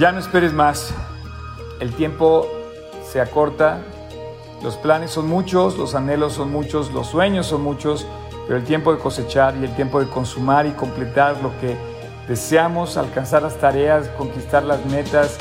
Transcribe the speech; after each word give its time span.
Ya 0.00 0.12
no 0.12 0.18
esperes 0.18 0.54
más. 0.54 0.94
El 1.78 1.92
tiempo 1.92 2.48
se 3.06 3.20
acorta, 3.20 3.82
los 4.62 4.78
planes 4.78 5.10
son 5.10 5.28
muchos, 5.28 5.76
los 5.76 5.94
anhelos 5.94 6.32
son 6.32 6.50
muchos, 6.50 6.90
los 6.90 7.08
sueños 7.08 7.48
son 7.48 7.60
muchos, 7.60 8.06
pero 8.46 8.58
el 8.58 8.64
tiempo 8.64 8.94
de 8.94 8.98
cosechar 8.98 9.58
y 9.58 9.64
el 9.64 9.76
tiempo 9.76 10.00
de 10.00 10.08
consumar 10.08 10.64
y 10.64 10.70
completar 10.70 11.36
lo 11.42 11.50
que 11.60 11.76
deseamos, 12.26 12.96
alcanzar 12.96 13.42
las 13.42 13.58
tareas, 13.58 14.08
conquistar 14.16 14.62
las 14.62 14.86
metas, 14.86 15.36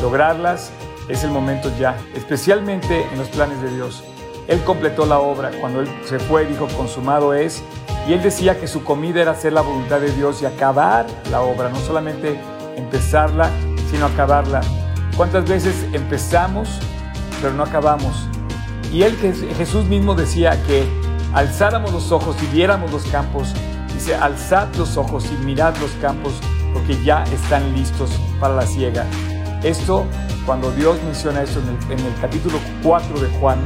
lograrlas, 0.00 0.70
es 1.08 1.24
el 1.24 1.30
momento 1.30 1.72
ya, 1.76 1.96
especialmente 2.14 3.04
en 3.12 3.18
los 3.18 3.26
planes 3.30 3.60
de 3.60 3.74
Dios. 3.74 4.04
Él 4.46 4.62
completó 4.62 5.04
la 5.04 5.18
obra 5.18 5.50
cuando 5.60 5.80
Él 5.80 5.88
se 6.04 6.20
fue 6.20 6.44
dijo, 6.44 6.68
consumado 6.76 7.34
es, 7.34 7.60
y 8.06 8.12
Él 8.12 8.22
decía 8.22 8.60
que 8.60 8.68
su 8.68 8.84
comida 8.84 9.22
era 9.22 9.32
hacer 9.32 9.52
la 9.52 9.62
voluntad 9.62 9.98
de 9.98 10.12
Dios 10.12 10.42
y 10.42 10.46
acabar 10.46 11.06
la 11.28 11.40
obra, 11.40 11.70
no 11.70 11.80
solamente 11.80 12.38
empezarla, 12.76 13.50
sino 13.90 14.06
acabarla. 14.06 14.60
¿Cuántas 15.16 15.48
veces 15.48 15.86
empezamos, 15.92 16.80
pero 17.40 17.54
no 17.54 17.62
acabamos? 17.62 18.28
Y 18.92 19.02
Él, 19.02 19.16
Jesús 19.56 19.84
mismo 19.86 20.14
decía 20.14 20.62
que 20.66 20.86
alzáramos 21.32 21.92
los 21.92 22.12
ojos 22.12 22.36
y 22.42 22.46
viéramos 22.54 22.92
los 22.92 23.04
campos. 23.04 23.52
Dice, 23.92 24.14
alzad 24.14 24.74
los 24.76 24.96
ojos 24.96 25.26
y 25.32 25.44
mirad 25.44 25.76
los 25.78 25.90
campos, 26.02 26.34
porque 26.72 27.02
ya 27.02 27.24
están 27.24 27.74
listos 27.74 28.10
para 28.38 28.54
la 28.54 28.66
siega. 28.66 29.06
Esto, 29.62 30.04
cuando 30.44 30.70
Dios 30.72 31.02
menciona 31.02 31.42
eso 31.42 31.60
en 31.90 31.98
el, 31.98 32.14
capítulo 32.20 32.58
4 32.82 33.20
de 33.20 33.28
Juan, 33.38 33.58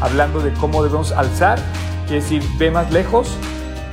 hablando 0.00 0.40
de 0.40 0.52
cómo 0.54 0.82
debemos 0.82 1.12
alzar, 1.12 1.58
quiere 2.06 2.22
decir, 2.22 2.42
ve 2.58 2.70
más 2.70 2.90
lejos. 2.92 3.36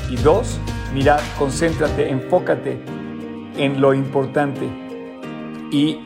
Y 0.09 0.15
dos, 0.17 0.57
mirad, 0.93 1.19
concéntrate, 1.37 2.09
enfócate 2.09 2.83
en 3.57 3.79
lo 3.79 3.93
importante. 3.93 4.90
Y 5.71 5.99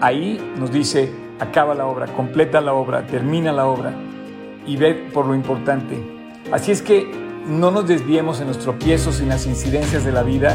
ahí 0.00 0.40
nos 0.56 0.70
dice, 0.70 1.12
acaba 1.40 1.74
la 1.74 1.86
obra, 1.86 2.06
completa 2.06 2.60
la 2.60 2.72
obra, 2.72 3.06
termina 3.06 3.52
la 3.52 3.66
obra 3.66 3.92
y 4.66 4.76
ve 4.76 4.94
por 4.94 5.26
lo 5.26 5.34
importante. 5.34 5.96
Así 6.52 6.70
es 6.70 6.82
que 6.82 7.10
no 7.46 7.70
nos 7.70 7.88
desviemos 7.88 8.40
en 8.40 8.48
los 8.48 8.58
tropiezos 8.58 9.20
y 9.20 9.24
en 9.24 9.30
las 9.30 9.46
incidencias 9.46 10.04
de 10.04 10.12
la 10.12 10.22
vida, 10.22 10.54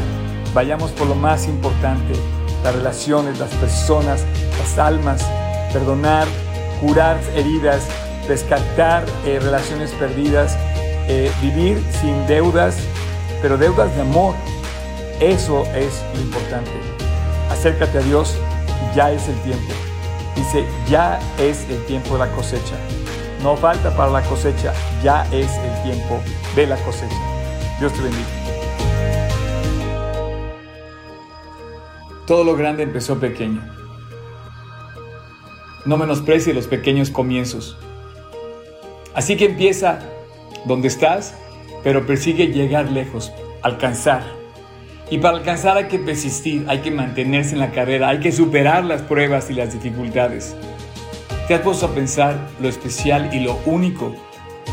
vayamos 0.54 0.92
por 0.92 1.08
lo 1.08 1.14
más 1.14 1.46
importante, 1.46 2.14
las 2.62 2.74
relaciones, 2.74 3.38
las 3.38 3.52
personas, 3.54 4.24
las 4.58 4.78
almas, 4.78 5.28
perdonar, 5.72 6.26
curar 6.80 7.18
heridas, 7.34 7.86
rescatar 8.28 9.04
eh, 9.26 9.38
relaciones 9.40 9.90
perdidas, 9.92 10.56
eh, 11.08 11.30
vivir 11.42 11.82
sin 12.00 12.26
deudas, 12.26 12.78
pero 13.42 13.58
deudas 13.58 13.94
de 13.94 14.02
amor. 14.02 14.34
Eso 15.20 15.64
es 15.74 16.02
lo 16.14 16.20
importante. 16.22 16.70
Acércate 17.50 17.98
a 17.98 18.02
Dios, 18.02 18.38
ya 18.94 19.10
es 19.12 19.28
el 19.28 19.40
tiempo. 19.42 19.72
Dice, 20.36 20.64
ya 20.88 21.20
es 21.38 21.68
el 21.70 21.84
tiempo 21.86 22.14
de 22.14 22.20
la 22.20 22.32
cosecha. 22.32 22.76
No 23.42 23.56
falta 23.56 23.94
para 23.96 24.10
la 24.10 24.22
cosecha, 24.22 24.72
ya 25.02 25.24
es 25.32 25.50
el 25.56 25.82
tiempo 25.82 26.20
de 26.56 26.66
la 26.66 26.76
cosecha. 26.76 27.16
Dios 27.78 27.92
te 27.92 28.00
bendiga. 28.02 28.26
Todo 32.26 32.42
lo 32.42 32.56
grande 32.56 32.82
empezó 32.82 33.20
pequeño. 33.20 33.62
No 35.84 35.98
menosprecie 35.98 36.54
los 36.54 36.66
pequeños 36.66 37.10
comienzos. 37.10 37.76
Así 39.14 39.36
que 39.36 39.44
empieza 39.44 40.00
donde 40.64 40.88
estás, 40.88 41.34
pero 41.82 42.06
persigue 42.06 42.46
llegar 42.46 42.90
lejos, 42.90 43.30
alcanzar. 43.62 44.43
Y 45.10 45.18
para 45.18 45.36
alcanzar 45.36 45.76
hay 45.76 45.84
que 45.84 45.98
persistir, 45.98 46.64
hay 46.68 46.78
que 46.78 46.90
mantenerse 46.90 47.54
en 47.54 47.60
la 47.60 47.72
carrera, 47.72 48.08
hay 48.08 48.20
que 48.20 48.32
superar 48.32 48.84
las 48.84 49.02
pruebas 49.02 49.50
y 49.50 49.54
las 49.54 49.72
dificultades. 49.72 50.56
¿Te 51.46 51.54
has 51.54 51.60
puesto 51.60 51.86
a 51.86 51.94
pensar 51.94 52.48
lo 52.60 52.68
especial 52.68 53.28
y 53.34 53.40
lo 53.40 53.58
único 53.66 54.14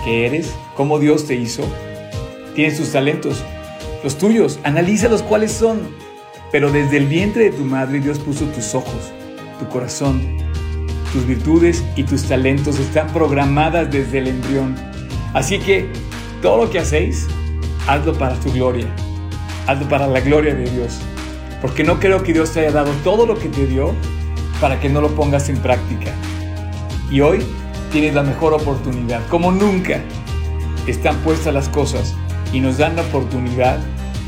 que 0.05 0.25
eres? 0.25 0.55
¿Cómo 0.75 0.99
Dios 0.99 1.27
te 1.27 1.35
hizo? 1.35 1.63
Tienes 2.55 2.77
tus 2.77 2.93
talentos, 2.93 3.43
los 4.03 4.17
tuyos, 4.17 4.59
analízalos 4.63 5.21
cuáles 5.21 5.51
son. 5.51 5.81
Pero 6.51 6.71
desde 6.71 6.97
el 6.97 7.07
vientre 7.07 7.45
de 7.45 7.51
tu 7.51 7.63
madre 7.63 7.99
Dios 7.99 8.19
puso 8.19 8.45
tus 8.45 8.73
ojos, 8.73 9.11
tu 9.59 9.67
corazón, 9.67 10.37
tus 11.11 11.25
virtudes 11.27 11.83
y 11.95 12.03
tus 12.03 12.23
talentos 12.23 12.79
están 12.79 13.07
programadas 13.07 13.91
desde 13.91 14.19
el 14.19 14.27
embrión. 14.27 14.75
Así 15.33 15.59
que 15.59 15.89
todo 16.41 16.65
lo 16.65 16.71
que 16.71 16.79
hacéis, 16.79 17.27
hazlo 17.87 18.13
para 18.13 18.35
tu 18.35 18.51
gloria, 18.51 18.87
para 19.79 20.07
la 20.07 20.19
gloria 20.19 20.53
de 20.53 20.69
Dios. 20.69 20.99
Porque 21.61 21.83
no 21.83 21.99
creo 21.99 22.23
que 22.23 22.33
Dios 22.33 22.51
te 22.51 22.61
haya 22.61 22.71
dado 22.71 22.91
todo 23.03 23.25
lo 23.25 23.37
que 23.37 23.49
te 23.49 23.65
dio 23.67 23.93
para 24.59 24.79
que 24.79 24.89
no 24.89 25.01
lo 25.01 25.09
pongas 25.15 25.49
en 25.49 25.57
práctica. 25.57 26.11
Y 27.09 27.21
hoy 27.21 27.43
tienes 27.91 28.13
la 28.13 28.23
mejor 28.23 28.53
oportunidad. 28.53 29.21
Como 29.27 29.51
nunca 29.51 30.01
están 30.87 31.15
puestas 31.17 31.53
las 31.53 31.69
cosas 31.69 32.15
y 32.51 32.59
nos 32.59 32.77
dan 32.77 32.95
la 32.95 33.03
oportunidad 33.03 33.79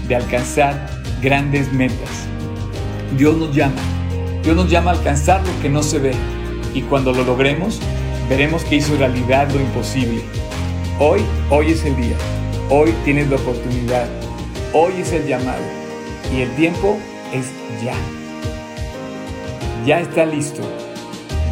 de 0.07 0.15
alcanzar 0.15 0.87
grandes 1.21 1.71
metas. 1.71 2.27
Dios 3.17 3.35
nos 3.37 3.55
llama. 3.55 3.81
Dios 4.43 4.55
nos 4.55 4.69
llama 4.69 4.91
a 4.91 4.95
alcanzar 4.95 5.41
lo 5.45 5.61
que 5.61 5.69
no 5.69 5.83
se 5.83 5.99
ve. 5.99 6.13
Y 6.73 6.81
cuando 6.81 7.13
lo 7.13 7.23
logremos, 7.23 7.79
veremos 8.29 8.63
que 8.63 8.75
hizo 8.75 8.95
realidad 8.97 9.49
lo 9.51 9.59
imposible. 9.59 10.21
Hoy, 10.99 11.21
hoy 11.49 11.71
es 11.71 11.85
el 11.85 11.95
día. 11.95 12.15
Hoy 12.69 12.93
tienes 13.05 13.29
la 13.29 13.37
oportunidad. 13.37 14.07
Hoy 14.75 15.01
es 15.01 15.11
el 15.11 15.27
llamado. 15.27 15.61
Y 16.35 16.41
el 16.41 16.49
tiempo 16.55 16.97
es 17.31 17.45
ya. 17.85 17.93
Ya 19.85 19.99
está 19.99 20.25
listo. 20.25 20.63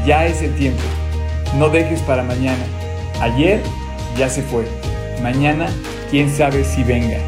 Ya 0.08 0.26
es 0.26 0.42
el 0.42 0.56
tiempo. 0.56 0.82
No 1.60 1.70
dejes 1.70 2.02
para 2.02 2.24
mañana. 2.24 2.66
Ayer 3.20 3.62
ya 4.18 4.28
se 4.28 4.42
fue. 4.42 4.66
Mañana, 5.22 5.68
quién 6.10 6.36
sabe 6.36 6.64
si 6.64 6.84
venga. 6.84 7.20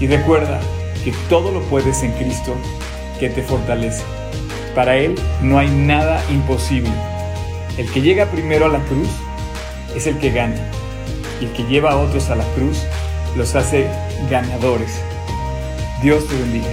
Y 0.00 0.06
recuerda 0.06 0.58
que 1.04 1.12
todo 1.28 1.50
lo 1.50 1.60
puedes 1.64 2.02
en 2.02 2.12
Cristo 2.12 2.54
que 3.20 3.28
te 3.28 3.42
fortalece. 3.42 4.04
Para 4.74 4.96
Él 4.96 5.14
no 5.42 5.58
hay 5.58 5.68
nada 5.68 6.22
imposible. 6.30 6.90
El 7.76 7.92
que 7.92 8.00
llega 8.00 8.30
primero 8.30 8.64
a 8.64 8.70
la 8.70 8.80
cruz 8.84 9.08
es 9.94 10.06
el 10.06 10.16
que 10.16 10.30
gana. 10.30 10.56
Y 11.38 11.44
el 11.44 11.52
que 11.52 11.64
lleva 11.64 11.90
a 11.90 11.98
otros 11.98 12.30
a 12.30 12.34
la 12.34 12.44
cruz 12.54 12.78
los 13.36 13.54
hace 13.54 13.88
ganadores. 14.30 15.00
Dios 16.02 16.26
te 16.26 16.36
bendiga. 16.36 16.68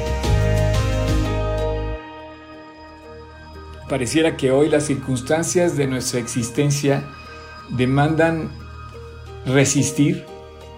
Pareciera 3.88 4.38
que 4.38 4.52
hoy 4.52 4.70
las 4.70 4.84
circunstancias 4.84 5.78
de 5.78 5.88
nuestra 5.88 6.20
existencia 6.20 7.04
demandan 7.70 8.50
resistir 9.46 10.26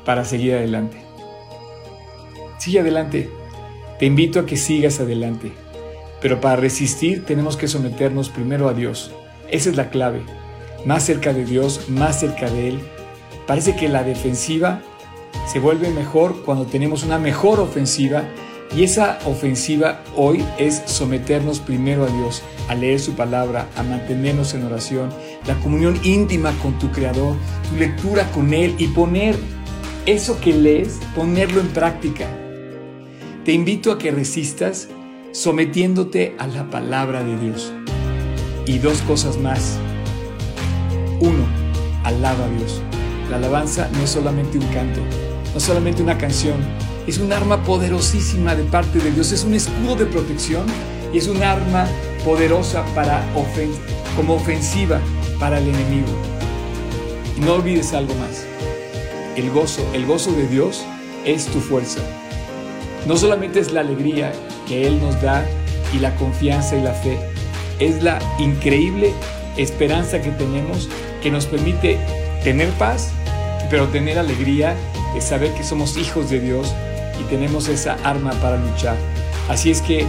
para 0.05 0.23
seguir 0.23 0.53
adelante. 0.53 1.01
Sigue 2.59 2.79
adelante. 2.79 3.29
Te 3.99 4.05
invito 4.05 4.39
a 4.39 4.45
que 4.45 4.57
sigas 4.57 4.99
adelante. 4.99 5.51
Pero 6.21 6.39
para 6.39 6.55
resistir 6.55 7.25
tenemos 7.25 7.57
que 7.57 7.67
someternos 7.67 8.29
primero 8.29 8.69
a 8.69 8.73
Dios. 8.73 9.11
Esa 9.49 9.69
es 9.71 9.75
la 9.75 9.89
clave. 9.89 10.21
Más 10.85 11.03
cerca 11.03 11.33
de 11.33 11.43
Dios, 11.43 11.89
más 11.89 12.19
cerca 12.19 12.49
de 12.49 12.69
Él. 12.69 12.79
Parece 13.47 13.75
que 13.75 13.89
la 13.89 14.03
defensiva 14.03 14.81
se 15.47 15.59
vuelve 15.59 15.89
mejor 15.89 16.43
cuando 16.43 16.65
tenemos 16.65 17.03
una 17.03 17.19
mejor 17.19 17.59
ofensiva 17.59 18.23
y 18.75 18.83
esa 18.83 19.19
ofensiva 19.25 20.01
hoy 20.15 20.45
es 20.57 20.81
someternos 20.85 21.59
primero 21.59 22.05
a 22.05 22.07
Dios, 22.07 22.41
a 22.69 22.75
leer 22.75 22.99
su 22.99 23.13
palabra, 23.13 23.67
a 23.75 23.83
mantenernos 23.83 24.53
en 24.53 24.63
oración, 24.63 25.09
la 25.45 25.55
comunión 25.59 25.99
íntima 26.03 26.53
con 26.61 26.79
tu 26.79 26.89
Creador, 26.91 27.35
tu 27.69 27.75
lectura 27.77 28.31
con 28.31 28.53
Él 28.53 28.75
y 28.77 28.87
poner 28.87 29.35
eso 30.05 30.39
que 30.39 30.53
lees, 30.53 30.99
ponerlo 31.15 31.59
en 31.59 31.67
práctica. 31.67 32.27
Te 33.43 33.51
invito 33.51 33.91
a 33.91 33.97
que 33.97 34.11
resistas 34.11 34.87
sometiéndote 35.31 36.35
a 36.37 36.47
la 36.47 36.69
palabra 36.69 37.23
de 37.23 37.37
Dios. 37.37 37.73
Y 38.65 38.77
dos 38.77 39.01
cosas 39.01 39.37
más. 39.37 39.79
Uno, 41.19 41.45
alaba 42.03 42.45
a 42.45 42.49
Dios. 42.49 42.81
La 43.31 43.37
alabanza 43.37 43.87
no 43.93 44.03
es 44.03 44.09
solamente 44.09 44.57
un 44.57 44.67
canto, 44.67 44.99
no 44.99 45.57
es 45.57 45.63
solamente 45.63 46.03
una 46.03 46.17
canción, 46.17 46.57
es 47.07 47.17
un 47.17 47.31
arma 47.31 47.63
poderosísima 47.63 48.55
de 48.55 48.63
parte 48.63 48.99
de 48.99 49.09
Dios, 49.09 49.31
es 49.31 49.45
un 49.45 49.53
escudo 49.53 49.95
de 49.95 50.05
protección 50.05 50.65
y 51.13 51.17
es 51.17 51.29
un 51.29 51.41
arma 51.41 51.87
poderosa 52.25 52.83
para 52.93 53.23
como 54.17 54.33
ofensiva 54.33 54.99
para 55.39 55.59
el 55.59 55.69
enemigo. 55.69 56.09
No 57.39 57.53
olvides 57.53 57.93
algo 57.93 58.13
más. 58.15 58.45
El 59.37 59.49
gozo, 59.49 59.81
el 59.93 60.05
gozo 60.05 60.33
de 60.33 60.49
Dios 60.49 60.83
es 61.23 61.45
tu 61.45 61.61
fuerza. 61.61 62.01
No 63.07 63.15
solamente 63.15 63.61
es 63.61 63.71
la 63.71 63.79
alegría 63.79 64.33
que 64.67 64.85
Él 64.85 65.01
nos 65.01 65.21
da 65.21 65.45
y 65.95 65.99
la 65.99 66.13
confianza 66.17 66.75
y 66.75 66.81
la 66.81 66.93
fe, 66.93 67.17
es 67.79 68.03
la 68.03 68.19
increíble 68.39 69.13
esperanza 69.55 70.21
que 70.21 70.31
tenemos 70.31 70.89
que 71.23 71.31
nos 71.31 71.45
permite 71.45 71.97
tener 72.43 72.67
paz, 72.71 73.13
pero 73.71 73.87
tener 73.87 74.19
alegría 74.19 74.75
de 75.13 75.21
saber 75.21 75.53
que 75.53 75.63
somos 75.63 75.95
hijos 75.95 76.29
de 76.29 76.41
Dios 76.41 76.75
y 77.19 77.23
tenemos 77.29 77.69
esa 77.69 77.93
arma 78.03 78.31
para 78.41 78.57
luchar. 78.57 78.97
Así 79.49 79.71
es 79.71 79.81
que, 79.81 80.05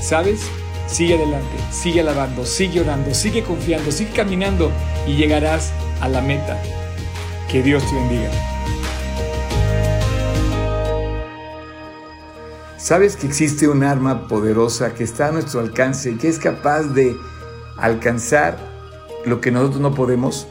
¿sabes? 0.00 0.42
Sigue 0.86 1.16
adelante, 1.16 1.56
sigue 1.72 2.00
alabando, 2.00 2.46
sigue 2.46 2.80
orando, 2.80 3.12
sigue 3.12 3.42
confiando, 3.42 3.90
sigue 3.90 4.12
caminando 4.12 4.70
y 5.08 5.16
llegarás 5.16 5.72
a 6.00 6.08
la 6.08 6.20
meta. 6.20 6.62
Que 7.50 7.62
Dios 7.62 7.84
te 7.88 7.96
bendiga. 7.96 8.30
¿Sabes 12.76 13.16
que 13.16 13.26
existe 13.26 13.68
un 13.68 13.82
arma 13.82 14.28
poderosa 14.28 14.94
que 14.94 15.02
está 15.02 15.28
a 15.28 15.32
nuestro 15.32 15.60
alcance 15.60 16.12
y 16.12 16.16
que 16.16 16.28
es 16.28 16.38
capaz 16.38 16.84
de 16.84 17.16
alcanzar 17.76 18.56
lo 19.26 19.40
que 19.40 19.50
nosotros 19.50 19.80
no 19.80 19.94
podemos? 19.94 20.46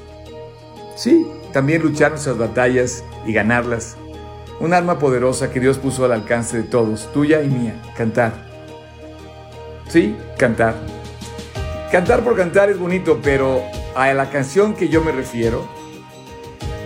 Sí, 0.95 1.25
también 1.51 1.81
luchar 1.81 2.11
nuestras 2.11 2.37
batallas 2.37 3.03
y 3.25 3.33
ganarlas. 3.33 3.97
Un 4.59 4.73
arma 4.73 4.99
poderosa 4.99 5.51
que 5.51 5.59
Dios 5.59 5.77
puso 5.77 6.05
al 6.05 6.11
alcance 6.11 6.57
de 6.57 6.63
todos, 6.63 7.11
tuya 7.13 7.41
y 7.41 7.47
mía, 7.47 7.81
cantar. 7.95 8.33
Sí, 9.87 10.15
cantar. 10.37 10.75
Cantar 11.91 12.23
por 12.23 12.35
cantar 12.35 12.69
es 12.69 12.77
bonito, 12.77 13.19
pero 13.23 13.63
a 13.95 14.13
la 14.13 14.29
canción 14.29 14.75
que 14.75 14.89
yo 14.89 15.03
me 15.03 15.11
refiero 15.11 15.67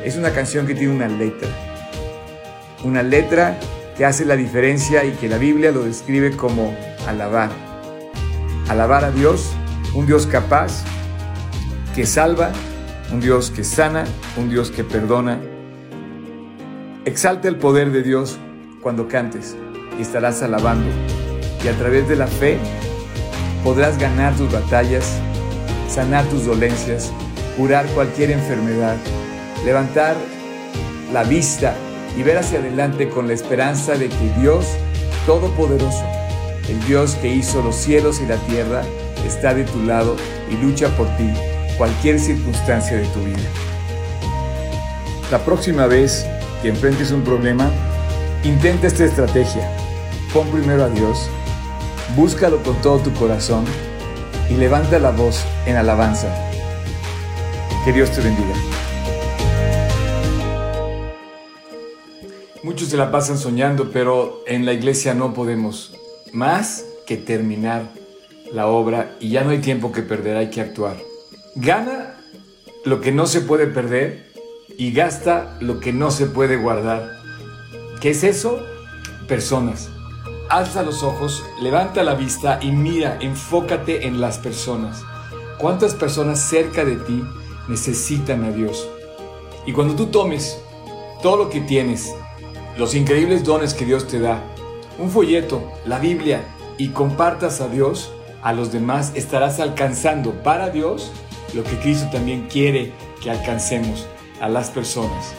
es 0.03 0.15
una 0.15 0.31
canción 0.31 0.65
que 0.65 0.75
tiene 0.75 0.93
una 0.93 1.07
letra. 1.07 1.49
Una 2.83 3.03
letra 3.03 3.57
que 3.97 4.05
hace 4.05 4.25
la 4.25 4.35
diferencia 4.35 5.03
y 5.03 5.11
que 5.11 5.27
la 5.27 5.37
Biblia 5.37 5.71
lo 5.71 5.83
describe 5.83 6.35
como 6.35 6.75
alabar. 7.07 7.49
Alabar 8.69 9.03
a 9.03 9.11
Dios, 9.11 9.51
un 9.93 10.05
Dios 10.05 10.27
capaz, 10.27 10.83
que 11.95 12.05
salva, 12.05 12.51
un 13.13 13.21
Dios 13.21 13.51
que 13.51 13.63
sana, 13.63 14.05
un 14.37 14.49
Dios 14.49 14.71
que 14.71 14.83
perdona. 14.83 15.39
Exalta 17.05 17.47
el 17.47 17.57
poder 17.57 17.91
de 17.91 18.01
Dios 18.01 18.39
cuando 18.81 19.07
cantes 19.07 19.55
y 19.99 20.01
estarás 20.01 20.41
alabando. 20.41 20.89
Y 21.63 21.67
a 21.67 21.77
través 21.77 22.09
de 22.09 22.15
la 22.15 22.25
fe 22.25 22.57
podrás 23.63 23.99
ganar 23.99 24.35
tus 24.35 24.51
batallas, 24.51 25.19
sanar 25.87 26.25
tus 26.25 26.47
dolencias, 26.47 27.13
curar 27.55 27.85
cualquier 27.93 28.31
enfermedad, 28.31 28.97
levantar 29.63 30.15
la 31.13 31.23
vista 31.23 31.75
y 32.17 32.23
ver 32.23 32.39
hacia 32.39 32.59
adelante 32.59 33.09
con 33.09 33.27
la 33.27 33.33
esperanza 33.33 33.93
de 33.93 34.09
que 34.09 34.33
Dios 34.39 34.65
Todopoderoso, 35.27 36.03
el 36.67 36.83
Dios 36.85 37.15
que 37.21 37.33
hizo 37.33 37.61
los 37.61 37.75
cielos 37.75 38.19
y 38.21 38.25
la 38.25 38.37
tierra, 38.47 38.81
está 39.25 39.53
de 39.53 39.63
tu 39.65 39.83
lado 39.83 40.17
y 40.51 40.55
lucha 40.57 40.89
por 40.97 41.07
ti 41.15 41.31
cualquier 41.77 42.19
circunstancia 42.19 42.97
de 42.97 43.05
tu 43.07 43.19
vida. 43.19 43.49
La 45.31 45.39
próxima 45.43 45.87
vez 45.87 46.25
que 46.61 46.69
enfrentes 46.69 47.11
un 47.11 47.23
problema, 47.23 47.69
intenta 48.43 48.87
esta 48.87 49.05
estrategia. 49.05 49.69
Pon 50.33 50.47
primero 50.49 50.83
a 50.83 50.89
Dios, 50.89 51.29
búscalo 52.15 52.61
con 52.63 52.75
todo 52.81 52.99
tu 52.99 53.13
corazón 53.13 53.65
y 54.49 54.55
levanta 54.55 54.99
la 54.99 55.11
voz 55.11 55.43
en 55.65 55.75
alabanza. 55.75 56.27
Que 57.85 57.91
Dios 57.91 58.11
te 58.11 58.21
bendiga. 58.21 58.53
Muchos 62.63 62.89
se 62.89 62.97
la 62.97 63.11
pasan 63.11 63.37
soñando, 63.37 63.91
pero 63.91 64.41
en 64.47 64.65
la 64.65 64.73
iglesia 64.73 65.13
no 65.13 65.33
podemos 65.33 65.93
más 66.31 66.85
que 67.05 67.17
terminar 67.17 67.89
la 68.51 68.67
obra 68.67 69.15
y 69.19 69.29
ya 69.29 69.43
no 69.43 69.49
hay 69.49 69.59
tiempo 69.59 69.91
que 69.91 70.01
perder, 70.01 70.37
hay 70.37 70.49
que 70.49 70.61
actuar. 70.61 70.95
Gana 71.55 72.15
lo 72.83 72.99
que 72.99 73.11
no 73.11 73.27
se 73.27 73.41
puede 73.41 73.67
perder 73.67 74.33
y 74.75 74.91
gasta 74.91 75.55
lo 75.59 75.79
que 75.79 75.93
no 75.93 76.09
se 76.09 76.25
puede 76.25 76.57
guardar. 76.57 77.11
¿Qué 78.01 78.09
es 78.09 78.23
eso? 78.23 78.59
Personas. 79.27 79.89
Alza 80.49 80.81
los 80.81 81.03
ojos, 81.03 81.43
levanta 81.61 82.01
la 82.01 82.15
vista 82.15 82.57
y 82.59 82.71
mira, 82.71 83.19
enfócate 83.21 84.07
en 84.07 84.19
las 84.19 84.39
personas. 84.39 85.03
¿Cuántas 85.59 85.93
personas 85.93 86.39
cerca 86.39 86.83
de 86.85 86.95
ti 86.95 87.23
necesitan 87.67 88.43
a 88.45 88.51
Dios? 88.51 88.89
Y 89.67 89.73
cuando 89.73 89.93
tú 89.93 90.07
tomes 90.07 90.59
todo 91.21 91.37
lo 91.37 91.49
que 91.51 91.61
tienes, 91.61 92.15
los 92.79 92.95
increíbles 92.95 93.43
dones 93.43 93.75
que 93.75 93.85
Dios 93.85 94.07
te 94.07 94.19
da, 94.19 94.41
un 94.97 95.11
folleto, 95.11 95.71
la 95.85 95.99
Biblia, 95.99 96.43
y 96.79 96.89
compartas 96.89 97.61
a 97.61 97.67
Dios, 97.67 98.11
a 98.41 98.53
los 98.53 98.71
demás, 98.71 99.11
estarás 99.13 99.59
alcanzando 99.59 100.31
para 100.43 100.71
Dios 100.71 101.11
lo 101.53 101.63
que 101.63 101.77
Cristo 101.77 102.07
también 102.11 102.47
quiere 102.51 102.91
que 103.21 103.31
alcancemos 103.31 104.07
a 104.41 104.49
las 104.49 104.69
personas. 104.69 105.33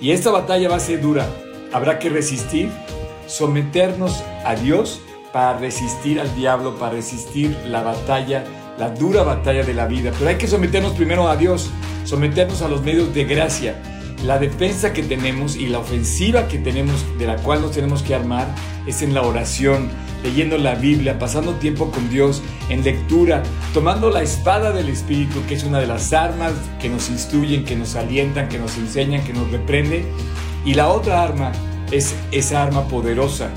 Y 0.00 0.10
esta 0.10 0.30
batalla 0.30 0.68
va 0.68 0.76
a 0.76 0.80
ser 0.80 1.00
dura. 1.00 1.26
Habrá 1.72 1.98
que 1.98 2.08
resistir, 2.08 2.70
someternos 3.26 4.22
a 4.44 4.54
Dios 4.54 5.00
para 5.32 5.58
resistir 5.58 6.20
al 6.20 6.34
diablo, 6.34 6.76
para 6.78 6.94
resistir 6.94 7.56
la 7.66 7.82
batalla, 7.82 8.44
la 8.78 8.90
dura 8.90 9.22
batalla 9.22 9.62
de 9.62 9.74
la 9.74 9.86
vida. 9.86 10.12
Pero 10.18 10.30
hay 10.30 10.36
que 10.36 10.48
someternos 10.48 10.92
primero 10.92 11.28
a 11.28 11.36
Dios, 11.36 11.70
someternos 12.04 12.62
a 12.62 12.68
los 12.68 12.82
medios 12.82 13.14
de 13.14 13.24
gracia. 13.24 13.80
La 14.24 14.38
defensa 14.38 14.92
que 14.92 15.02
tenemos 15.02 15.56
y 15.56 15.66
la 15.66 15.80
ofensiva 15.80 16.46
que 16.46 16.58
tenemos, 16.58 17.04
de 17.18 17.26
la 17.26 17.36
cual 17.36 17.60
nos 17.60 17.72
tenemos 17.72 18.02
que 18.02 18.14
armar, 18.14 18.46
es 18.86 19.02
en 19.02 19.14
la 19.14 19.22
oración, 19.22 19.90
leyendo 20.22 20.58
la 20.58 20.76
Biblia, 20.76 21.18
pasando 21.18 21.54
tiempo 21.54 21.90
con 21.90 22.08
Dios, 22.08 22.40
en 22.68 22.84
lectura, 22.84 23.42
tomando 23.74 24.10
la 24.10 24.22
espada 24.22 24.70
del 24.70 24.88
Espíritu, 24.88 25.40
que 25.48 25.54
es 25.54 25.64
una 25.64 25.80
de 25.80 25.88
las 25.88 26.12
armas 26.12 26.52
que 26.80 26.88
nos 26.88 27.10
instruyen, 27.10 27.64
que 27.64 27.74
nos 27.74 27.96
alientan, 27.96 28.48
que 28.48 28.58
nos 28.58 28.76
enseñan, 28.76 29.24
que 29.24 29.32
nos 29.32 29.50
reprende. 29.50 30.04
Y 30.64 30.74
la 30.74 30.88
otra 30.88 31.22
arma 31.22 31.50
es 31.90 32.14
esa 32.30 32.62
arma 32.62 32.86
poderosa, 32.86 33.50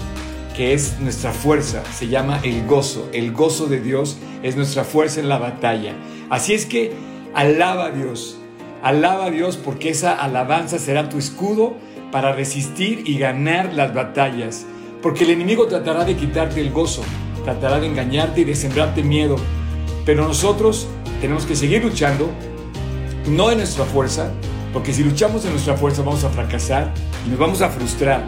que 0.57 0.73
es 0.73 1.00
nuestra 1.00 1.31
fuerza, 1.31 1.83
se 1.94 2.07
llama 2.07 2.39
el 2.44 2.65
gozo. 2.65 3.07
El 3.13 3.33
gozo 3.33 3.67
de 3.67 3.81
Dios 3.81 4.17
es 4.41 4.56
nuestra 4.56 4.83
fuerza 4.83 5.19
en 5.19 5.29
la 5.29 5.38
batalla. 5.38 5.94
Así 6.31 6.53
es 6.53 6.65
que 6.65 6.94
alaba 7.35 7.85
a 7.85 7.91
Dios, 7.91 8.39
alaba 8.85 9.25
a 9.25 9.31
Dios 9.31 9.57
porque 9.57 9.89
esa 9.89 10.13
alabanza 10.13 10.79
será 10.79 11.09
tu 11.09 11.17
escudo 11.17 11.75
para 12.11 12.31
resistir 12.31 13.03
y 13.05 13.17
ganar 13.17 13.73
las 13.73 13.93
batallas 13.93 14.65
porque 15.05 15.23
el 15.23 15.29
enemigo 15.29 15.67
tratará 15.67 16.03
de 16.03 16.15
quitarte 16.15 16.59
el 16.61 16.71
gozo, 16.71 17.03
tratará 17.43 17.79
de 17.79 17.86
engañarte 17.86 18.41
y 18.41 18.43
de 18.43 18.55
sembrarte 18.55 19.03
miedo. 19.03 19.36
Pero 20.03 20.27
nosotros 20.27 20.88
tenemos 21.21 21.45
que 21.45 21.55
seguir 21.55 21.83
luchando, 21.83 22.31
no 23.27 23.51
en 23.51 23.60
nuestra 23.60 23.86
fuerza, 23.86 24.31
porque 24.74 24.93
si 24.93 25.03
luchamos 25.03 25.45
en 25.45 25.51
nuestra 25.51 25.75
fuerza 25.75 26.01
vamos 26.01 26.24
a 26.24 26.29
fracasar 26.29 26.91
y 27.24 27.29
nos 27.29 27.38
vamos 27.38 27.62
a 27.62 27.69
frustrar. 27.69 28.24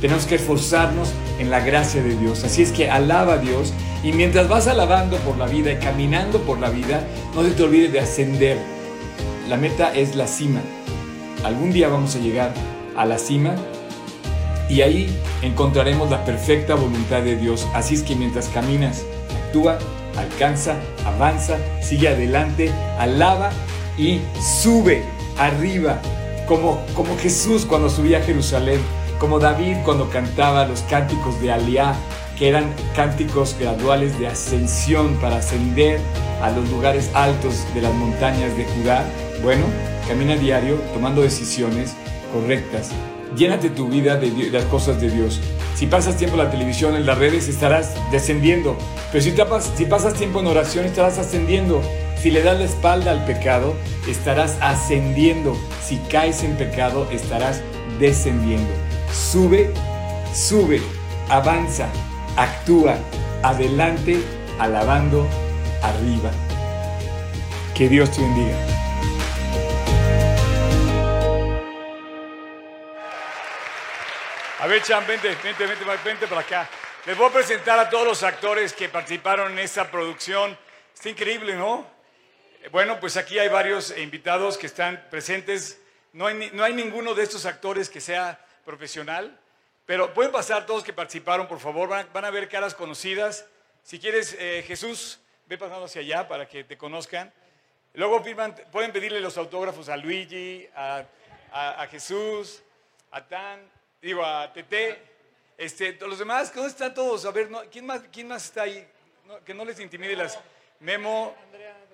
Tenemos 0.00 0.24
que 0.24 0.36
esforzarnos 0.36 1.12
en 1.38 1.50
la 1.50 1.60
gracia 1.60 2.02
de 2.02 2.16
Dios. 2.16 2.44
Así 2.44 2.62
es 2.62 2.72
que 2.72 2.90
alaba 2.90 3.34
a 3.34 3.36
Dios 3.36 3.74
y 4.02 4.12
mientras 4.12 4.48
vas 4.48 4.68
alabando 4.68 5.18
por 5.18 5.36
la 5.36 5.44
vida 5.44 5.70
y 5.70 5.76
caminando 5.76 6.38
por 6.38 6.58
la 6.60 6.70
vida, 6.70 7.06
no 7.34 7.42
se 7.42 7.50
te 7.50 7.62
olvide 7.62 7.88
de 7.88 8.00
ascender. 8.00 8.71
La 9.48 9.56
meta 9.56 9.92
es 9.94 10.14
la 10.14 10.26
cima. 10.26 10.60
Algún 11.44 11.72
día 11.72 11.88
vamos 11.88 12.14
a 12.16 12.18
llegar 12.18 12.52
a 12.96 13.04
la 13.04 13.18
cima 13.18 13.56
y 14.68 14.80
ahí 14.82 15.14
encontraremos 15.42 16.10
la 16.10 16.24
perfecta 16.24 16.74
voluntad 16.74 17.22
de 17.22 17.36
Dios. 17.36 17.66
Así 17.74 17.94
es 17.94 18.02
que 18.02 18.14
mientras 18.14 18.48
caminas, 18.48 19.04
actúa, 19.46 19.78
alcanza, 20.16 20.76
avanza, 21.04 21.58
sigue 21.80 22.08
adelante, 22.08 22.70
alaba 22.98 23.50
y 23.98 24.20
sube 24.40 25.02
arriba, 25.38 26.00
como, 26.46 26.80
como 26.94 27.16
Jesús 27.18 27.66
cuando 27.66 27.90
subía 27.90 28.18
a 28.18 28.22
Jerusalén, 28.22 28.80
como 29.18 29.38
David 29.38 29.76
cuando 29.84 30.08
cantaba 30.10 30.66
los 30.66 30.80
cánticos 30.82 31.40
de 31.40 31.52
Aliá, 31.52 31.94
que 32.38 32.48
eran 32.48 32.72
cánticos 32.96 33.56
graduales 33.58 34.18
de 34.18 34.26
ascensión 34.26 35.16
para 35.16 35.36
ascender 35.36 36.00
a 36.42 36.50
los 36.50 36.68
lugares 36.70 37.10
altos 37.14 37.64
de 37.74 37.82
las 37.82 37.94
montañas 37.94 38.56
de 38.56 38.64
Judá. 38.64 39.04
Bueno, 39.42 39.64
camina 40.08 40.36
diario 40.36 40.76
tomando 40.94 41.22
decisiones 41.22 41.94
correctas 42.32 42.90
Llénate 43.36 43.70
tu 43.70 43.88
vida 43.88 44.16
de, 44.16 44.50
las 44.50 44.64
cosas 44.64 45.00
de 45.00 45.10
Dios. 45.10 45.40
Si 45.74 45.86
pasas 45.86 46.16
tiempo 46.16 46.36
en 46.36 46.44
la 46.44 46.50
televisión, 46.50 46.94
en 46.96 47.06
las 47.06 47.16
redes, 47.16 47.48
estarás 47.48 47.94
descendiendo. 48.10 48.76
Pero 49.10 49.24
si, 49.24 49.34
si 49.76 49.86
pasas 49.86 50.14
tiempo 50.14 50.40
en 50.40 50.46
oración, 50.48 50.84
estarás 50.84 51.18
ascendiendo. 51.18 51.80
Si 52.20 52.30
le 52.30 52.42
das 52.42 52.58
la 52.58 52.66
espalda 52.66 53.10
al 53.10 53.24
pecado, 53.24 53.74
estarás 54.06 54.58
ascendiendo. 54.60 55.56
Si 55.82 55.96
caes 56.10 56.42
en 56.42 56.56
pecado, 56.56 57.08
estarás 57.10 57.62
descendiendo. 57.98 58.70
Sube, 59.12 59.72
sube, 60.34 60.82
avanza, 61.30 61.88
actúa, 62.36 62.96
adelante, 63.42 64.20
alabando, 64.58 65.26
arriba. 65.82 66.30
Que 67.74 67.88
Dios 67.88 68.10
te 68.10 68.20
bendiga. 68.20 68.71
A 74.62 74.68
ver, 74.68 74.80
Chan, 74.80 75.04
vente, 75.08 75.34
vente, 75.42 75.66
vente, 75.66 75.84
vente 76.04 76.28
para 76.28 76.40
acá. 76.42 76.70
Les 77.04 77.18
voy 77.18 77.28
a 77.28 77.32
presentar 77.32 77.80
a 77.80 77.90
todos 77.90 78.06
los 78.06 78.22
actores 78.22 78.72
que 78.72 78.88
participaron 78.88 79.50
en 79.50 79.58
esta 79.58 79.90
producción. 79.90 80.56
Está 80.94 81.08
increíble, 81.08 81.56
¿no? 81.56 81.84
Bueno, 82.70 83.00
pues 83.00 83.16
aquí 83.16 83.40
hay 83.40 83.48
varios 83.48 83.92
invitados 83.98 84.56
que 84.56 84.68
están 84.68 85.04
presentes. 85.10 85.80
No 86.12 86.28
hay, 86.28 86.52
no 86.52 86.62
hay 86.62 86.74
ninguno 86.74 87.12
de 87.12 87.24
estos 87.24 87.44
actores 87.44 87.90
que 87.90 88.00
sea 88.00 88.38
profesional, 88.64 89.36
pero 89.84 90.14
pueden 90.14 90.30
pasar 90.30 90.64
todos 90.64 90.84
que 90.84 90.92
participaron, 90.92 91.48
por 91.48 91.58
favor. 91.58 91.88
Van, 91.88 92.08
van 92.12 92.24
a 92.24 92.30
ver 92.30 92.48
caras 92.48 92.72
conocidas. 92.72 93.46
Si 93.82 93.98
quieres, 93.98 94.36
eh, 94.38 94.62
Jesús, 94.64 95.18
ve 95.46 95.58
pasando 95.58 95.86
hacia 95.86 96.02
allá 96.02 96.28
para 96.28 96.46
que 96.46 96.62
te 96.62 96.78
conozcan. 96.78 97.32
Luego 97.94 98.22
pueden 98.22 98.92
pedirle 98.92 99.18
los 99.18 99.36
autógrafos 99.38 99.88
a 99.88 99.96
Luigi, 99.96 100.68
a, 100.76 101.04
Jesús, 101.90 102.62
a 103.10 103.26
Tan, 103.26 103.71
digo, 104.02 104.24
a 104.24 104.52
Tete. 104.52 105.00
Este, 105.56 105.92
los 106.00 106.18
demás, 106.18 106.52
¿dónde 106.52 106.70
están 106.70 106.92
todos? 106.92 107.24
A 107.24 107.30
ver, 107.30 107.48
¿quién, 107.70 107.86
más, 107.86 108.02
¿quién 108.12 108.28
más 108.28 108.44
está 108.44 108.62
ahí? 108.62 108.86
que 109.46 109.54
no 109.54 109.64
les 109.64 109.80
intimide 109.80 110.14
las... 110.14 110.38
Memo, 110.80 111.34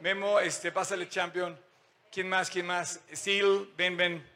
Memo, 0.01 0.41
este, 0.41 0.73
pásale 0.73 1.09
champion. 1.11 1.57
¿Quién 2.11 2.27
más? 2.27 2.49
¿Quién 2.49 2.67
más? 2.67 3.01
Steel, 3.13 3.71
ven, 3.77 3.99
ven. 3.99 4.27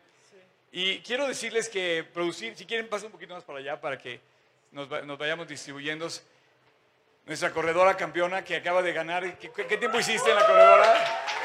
Y 0.71 1.01
quiero 1.01 1.27
decirles 1.27 1.71
que 1.71 2.07
producir, 2.13 2.55
si 2.55 2.67
quieren, 2.67 2.89
pasen 2.89 3.07
un 3.07 3.13
poquito 3.13 3.35
más 3.35 3.45
para 3.45 3.61
allá 3.61 3.81
para 3.81 3.97
que 3.99 4.21
nos, 4.71 4.89
vayamos 5.19 5.49
distribuyendo. 5.49 6.07
Nuestra 7.25 7.51
corredora 7.51 7.97
campeona 7.97 8.45
que 8.45 8.57
acaba 8.57 8.83
de 8.83 8.93
ganar. 8.93 9.39
¿Qué, 9.39 9.51
qué 9.51 9.77
tiempo 9.79 9.99
hiciste 9.99 10.29
en 10.29 10.37
la 10.37 10.47
corredora? 10.47 11.42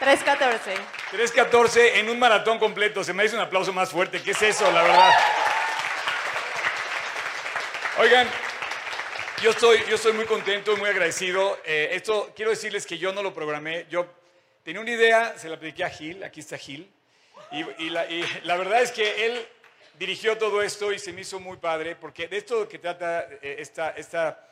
3.14. 0.00 0.74
3.14 1.12 1.90
en 1.94 2.08
un 2.08 2.18
maratón 2.18 2.58
completo. 2.58 3.04
Se 3.04 3.12
me 3.12 3.24
hizo 3.24 3.36
un 3.36 3.42
aplauso 3.42 3.72
más 3.72 3.90
fuerte. 3.90 4.22
¿Qué 4.22 4.30
es 4.30 4.42
eso, 4.42 4.70
la 4.70 4.82
verdad? 4.82 5.10
Oigan, 7.98 8.28
yo 9.42 9.50
estoy, 9.50 9.78
yo 9.88 9.96
estoy 9.96 10.12
muy 10.12 10.24
contento, 10.24 10.76
muy 10.76 10.88
agradecido. 10.88 11.58
Eh, 11.64 11.90
esto 11.92 12.32
quiero 12.34 12.50
decirles 12.50 12.86
que 12.86 12.98
yo 12.98 13.12
no 13.12 13.22
lo 13.22 13.34
programé. 13.34 13.86
Yo 13.90 14.06
tenía 14.62 14.80
una 14.80 14.90
idea, 14.90 15.38
se 15.38 15.48
la 15.48 15.58
prediqué 15.58 15.84
a 15.84 15.90
Gil. 15.90 16.22
Aquí 16.24 16.40
está 16.40 16.56
Gil. 16.56 16.90
Y, 17.50 17.90
la, 17.90 18.56
verdad 18.56 18.82
es 18.82 18.92
que 18.92 19.26
él 19.26 19.46
dirigió 19.98 20.36
todo 20.36 20.62
esto 20.62 20.92
y 20.92 20.98
se 20.98 21.12
me 21.12 21.22
hizo 21.22 21.40
muy 21.40 21.56
padre, 21.56 21.96
porque 21.96 22.28
de 22.28 22.36
esto 22.36 22.68
que 22.68 22.78
trata 22.78 23.26
eh, 23.42 23.56
esta, 23.58 23.90
esta, 23.90 24.48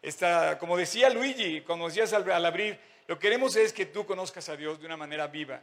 esta, 0.00 0.58
como 0.58 0.76
decía 0.76 1.10
Luigi, 1.10 1.60
como 1.60 1.88
decías 1.88 2.12
al, 2.12 2.46
abrir, 2.46 2.78
lo 3.08 3.18
que 3.18 3.22
queremos 3.22 3.56
es 3.56 3.72
que 3.72 3.86
tú 3.86 4.04
conozcas 4.06 4.48
a 4.50 4.56
Dios 4.56 4.78
de 4.78 4.86
una 4.86 4.96
manera 4.96 5.26
viva. 5.26 5.62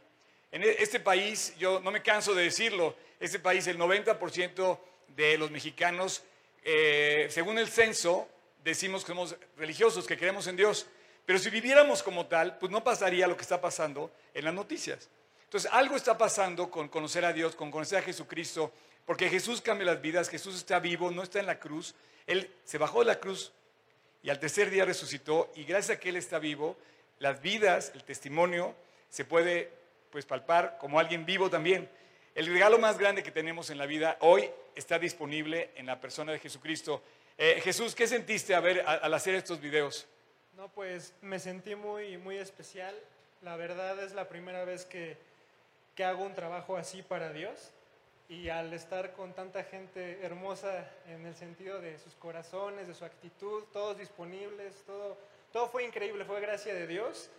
En 0.50 0.64
e, 0.64 0.76
este 0.80 0.98
país, 0.98 1.54
yo 1.56 1.80
no 1.80 1.92
me 1.92 2.02
canso 2.02 2.34
de 2.34 2.42
decirlo, 2.42 2.96
este 3.20 3.38
país, 3.38 3.66
el 3.68 3.78
90% 3.78 4.78
de 5.14 5.38
los 5.38 5.52
mexicanos, 5.52 6.24
eh, 6.64 7.28
según 7.30 7.58
el 7.58 7.68
censo, 7.68 8.28
decimos 8.64 9.04
que 9.04 9.12
somos 9.12 9.36
religiosos, 9.56 10.08
que 10.08 10.18
creemos 10.18 10.48
en 10.48 10.56
Dios. 10.56 10.86
Pero 11.24 11.38
si 11.38 11.48
viviéramos 11.50 12.02
como 12.02 12.26
tal, 12.26 12.58
pues 12.58 12.72
no 12.72 12.82
pasaría 12.82 13.28
lo 13.28 13.36
que 13.36 13.42
está 13.42 13.60
pasando 13.60 14.10
en 14.34 14.44
las 14.44 14.52
noticias. 14.52 15.08
Entonces, 15.44 15.70
algo 15.72 15.94
está 15.94 16.18
pasando 16.18 16.68
con 16.68 16.88
conocer 16.88 17.24
a 17.24 17.32
Dios, 17.32 17.54
con 17.54 17.70
conocer 17.70 17.98
a 17.98 18.02
Jesucristo, 18.02 18.72
porque 19.04 19.28
Jesús 19.28 19.60
cambia 19.60 19.86
las 19.86 20.02
vidas, 20.02 20.28
Jesús 20.28 20.56
está 20.56 20.80
vivo, 20.80 21.12
no 21.12 21.22
está 21.22 21.38
en 21.38 21.46
la 21.46 21.60
cruz. 21.60 21.94
Él 22.26 22.50
se 22.64 22.76
bajó 22.76 23.00
de 23.00 23.06
la 23.06 23.20
cruz 23.20 23.52
y 24.24 24.30
al 24.30 24.40
tercer 24.40 24.68
día 24.68 24.84
resucitó 24.84 25.52
y 25.54 25.62
gracias 25.62 25.96
a 25.96 26.00
que 26.00 26.08
Él 26.08 26.16
está 26.16 26.40
vivo, 26.40 26.76
las 27.18 27.40
vidas, 27.40 27.92
el 27.94 28.04
testimonio 28.04 28.74
se 29.08 29.24
puede 29.24 29.70
pues 30.10 30.26
palpar 30.26 30.78
como 30.78 30.98
alguien 30.98 31.26
vivo 31.26 31.50
también. 31.50 31.88
El 32.34 32.46
regalo 32.46 32.78
más 32.78 32.98
grande 32.98 33.22
que 33.22 33.30
tenemos 33.30 33.70
en 33.70 33.78
la 33.78 33.86
vida 33.86 34.18
hoy 34.20 34.50
está 34.74 34.98
disponible 34.98 35.70
en 35.76 35.86
la 35.86 36.00
persona 36.00 36.32
de 36.32 36.38
Jesucristo. 36.38 37.02
Eh, 37.38 37.60
Jesús, 37.62 37.94
¿qué 37.94 38.06
sentiste 38.06 38.54
al 38.54 39.14
hacer 39.14 39.34
estos 39.34 39.60
videos? 39.60 40.06
No, 40.56 40.68
pues 40.68 41.14
me 41.22 41.38
sentí 41.38 41.74
muy, 41.74 42.18
muy 42.18 42.36
especial. 42.36 42.94
La 43.42 43.56
verdad 43.56 44.02
es 44.02 44.12
la 44.12 44.28
primera 44.28 44.64
vez 44.64 44.84
que 44.84 45.18
que 45.96 46.04
hago 46.04 46.24
un 46.24 46.34
trabajo 46.34 46.76
así 46.76 47.02
para 47.02 47.32
Dios 47.32 47.70
y 48.28 48.50
al 48.50 48.72
estar 48.74 49.14
con 49.14 49.32
tanta 49.32 49.64
gente 49.64 50.20
hermosa 50.22 50.86
en 51.08 51.24
el 51.24 51.34
sentido 51.34 51.80
de 51.80 51.98
sus 51.98 52.14
corazones, 52.16 52.86
de 52.86 52.94
su 52.94 53.04
actitud, 53.04 53.64
todos 53.72 53.96
disponibles, 53.96 54.82
todo, 54.84 55.16
todo 55.56 55.68
fue 55.68 55.84
increíble, 55.84 56.26
fue 56.26 56.38
gracia 56.38 56.74
de 56.74 56.86
Dios. 56.86 57.30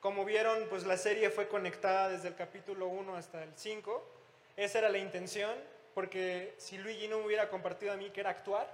Como 0.00 0.26
vieron, 0.26 0.66
pues 0.68 0.84
la 0.84 0.98
serie 0.98 1.30
fue 1.30 1.48
conectada 1.48 2.10
desde 2.10 2.28
el 2.28 2.34
capítulo 2.34 2.88
1 2.88 3.16
hasta 3.16 3.42
el 3.42 3.56
5. 3.56 4.04
Esa 4.58 4.80
era 4.80 4.90
la 4.90 4.98
intención, 4.98 5.50
porque 5.94 6.54
si 6.58 6.76
Luigi 6.76 7.08
no 7.08 7.20
me 7.20 7.24
hubiera 7.24 7.48
compartido 7.48 7.94
a 7.94 7.96
mí 7.96 8.10
que 8.10 8.20
era 8.20 8.28
actuar, 8.28 8.70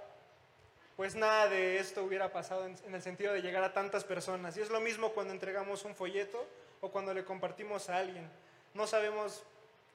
pues 0.97 1.15
nada 1.15 1.47
de 1.47 1.77
esto 1.77 2.03
hubiera 2.03 2.33
pasado 2.33 2.65
en, 2.65 2.93
el 2.93 3.01
sentido 3.01 3.31
de 3.31 3.41
llegar 3.41 3.63
a 3.63 3.71
tantas 3.71 4.03
personas. 4.03 4.57
Y 4.57 4.61
es 4.61 4.69
lo 4.69 4.81
mismo 4.81 5.13
cuando 5.13 5.31
entregamos 5.31 5.85
un 5.85 5.95
folleto 5.95 6.45
o 6.81 6.91
cuando 6.91 7.13
le 7.13 7.23
compartimos 7.23 7.87
a 7.89 7.95
alguien 7.95 8.29
no 8.73 8.87
sabemos 8.87 9.43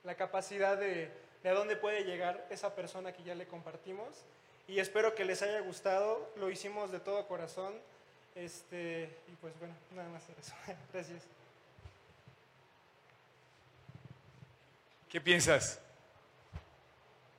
la 0.04 0.14
capacidad 0.14 0.78
de, 0.78 1.10
de 1.42 1.50
dónde 1.50 1.76
puede 1.76 2.04
llegar 2.04 2.46
esa 2.48 2.74
persona 2.74 3.12
que 3.12 3.24
ya 3.24 3.34
le 3.34 3.46
compartimos. 3.46 4.24
Y 4.66 4.78
espero 4.78 5.14
que 5.14 5.26
les 5.26 5.42
haya 5.42 5.60
gustado. 5.60 6.30
Lo 6.36 6.50
hicimos 6.50 6.92
de 6.92 7.00
todo 7.00 7.26
corazón. 7.28 7.74
Este, 8.36 9.04
y 9.28 9.32
pues 9.40 9.58
bueno, 9.58 9.74
nada 9.92 10.10
más 10.10 10.22
eso. 10.38 10.54
Gracias. 10.92 11.22
¿Qué 15.08 15.20
piensas? 15.22 15.80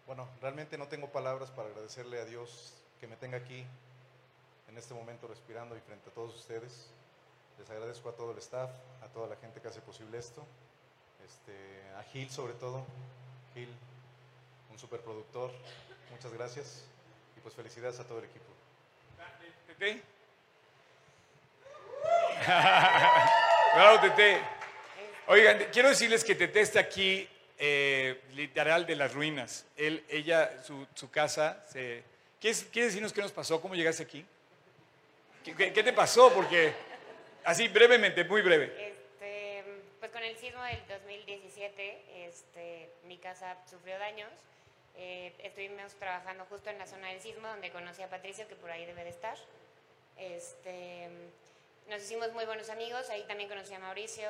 Bueno, 0.08 0.28
realmente 0.42 0.76
no 0.78 0.88
tengo 0.88 1.12
palabras 1.12 1.52
para 1.52 1.70
agradecerle 1.70 2.20
a 2.20 2.26
Dios 2.26 2.74
que 3.00 3.06
me 3.08 3.16
tenga 3.16 3.38
aquí 3.38 3.64
en 4.70 4.78
este 4.78 4.96
momento 4.96 5.28
respirando 5.28 5.78
y 5.78 5.82
frente 5.82 6.10
a 6.10 6.14
todos 6.14 6.36
ustedes. 6.36 6.88
Les 7.60 7.70
agradezco 7.70 8.10
a 8.10 8.16
todo 8.16 8.32
el 8.32 8.40
staff, 8.40 8.72
a 9.04 9.08
toda 9.10 9.28
la 9.28 9.36
gente 9.36 9.62
que 9.62 9.68
hace 9.68 9.82
posible 9.82 10.18
esto. 10.18 10.44
Este, 11.24 11.96
a 11.96 12.04
Gil 12.04 12.30
sobre 12.32 12.54
todo, 12.54 12.84
Gil, 13.54 13.70
un 14.72 14.80
superproductor, 14.80 15.52
muchas 16.10 16.34
gracias 16.34 16.86
y 17.36 17.40
pues 17.42 17.54
felicidades 17.54 18.00
a 18.00 18.08
todo 18.08 18.20
el 18.20 18.26
equipo. 18.26 18.46
Tete. 19.68 20.17
claro, 23.74 24.00
Tete. 24.02 24.40
Oigan, 25.28 25.68
quiero 25.72 25.90
decirles 25.90 26.24
que 26.24 26.36
Tete 26.36 26.62
está 26.62 26.80
aquí, 26.80 27.28
eh, 27.58 28.22
literal, 28.34 28.86
de 28.86 28.96
las 28.96 29.14
ruinas. 29.14 29.66
Él, 29.76 30.04
ella, 30.10 30.52
su, 30.64 31.10
casa, 31.12 31.64
se... 31.70 32.04
¿Quieres, 32.40 32.72
decirnos 32.72 33.12
qué 33.12 33.22
nos 33.22 33.32
pasó? 33.32 33.60
¿Cómo 33.60 33.76
llegaste 33.76 34.04
aquí? 34.04 34.26
¿Qué, 35.44 35.72
te 35.72 35.94
pasó? 35.94 36.32
Porque, 36.34 36.74
así 37.44 37.68
brevemente, 37.68 38.24
muy 38.24 38.42
breve 38.42 38.96
con 40.18 40.24
el 40.24 40.36
sismo 40.38 40.64
del 40.64 40.82
2017, 40.88 42.26
este, 42.26 42.90
mi 43.04 43.18
casa 43.18 43.56
sufrió 43.70 44.00
daños. 44.00 44.32
Eh, 44.96 45.32
estuvimos 45.44 45.94
trabajando 45.96 46.46
justo 46.46 46.72
en 46.72 46.80
la 46.80 46.88
zona 46.88 47.10
del 47.10 47.22
sismo, 47.22 47.48
donde 47.48 47.70
conocí 47.70 48.02
a 48.02 48.10
Patricio, 48.10 48.48
que 48.48 48.56
por 48.56 48.72
ahí 48.72 48.84
debe 48.86 49.04
de 49.04 49.12
estar. 49.12 49.38
Este, 50.18 51.08
nos 51.90 52.02
hicimos 52.02 52.32
muy 52.34 52.46
buenos 52.46 52.70
amigos, 52.70 53.10
ahí 53.10 53.24
también 53.24 53.50
conocí 53.50 53.74
a 53.74 53.80
Mauricio, 53.80 54.30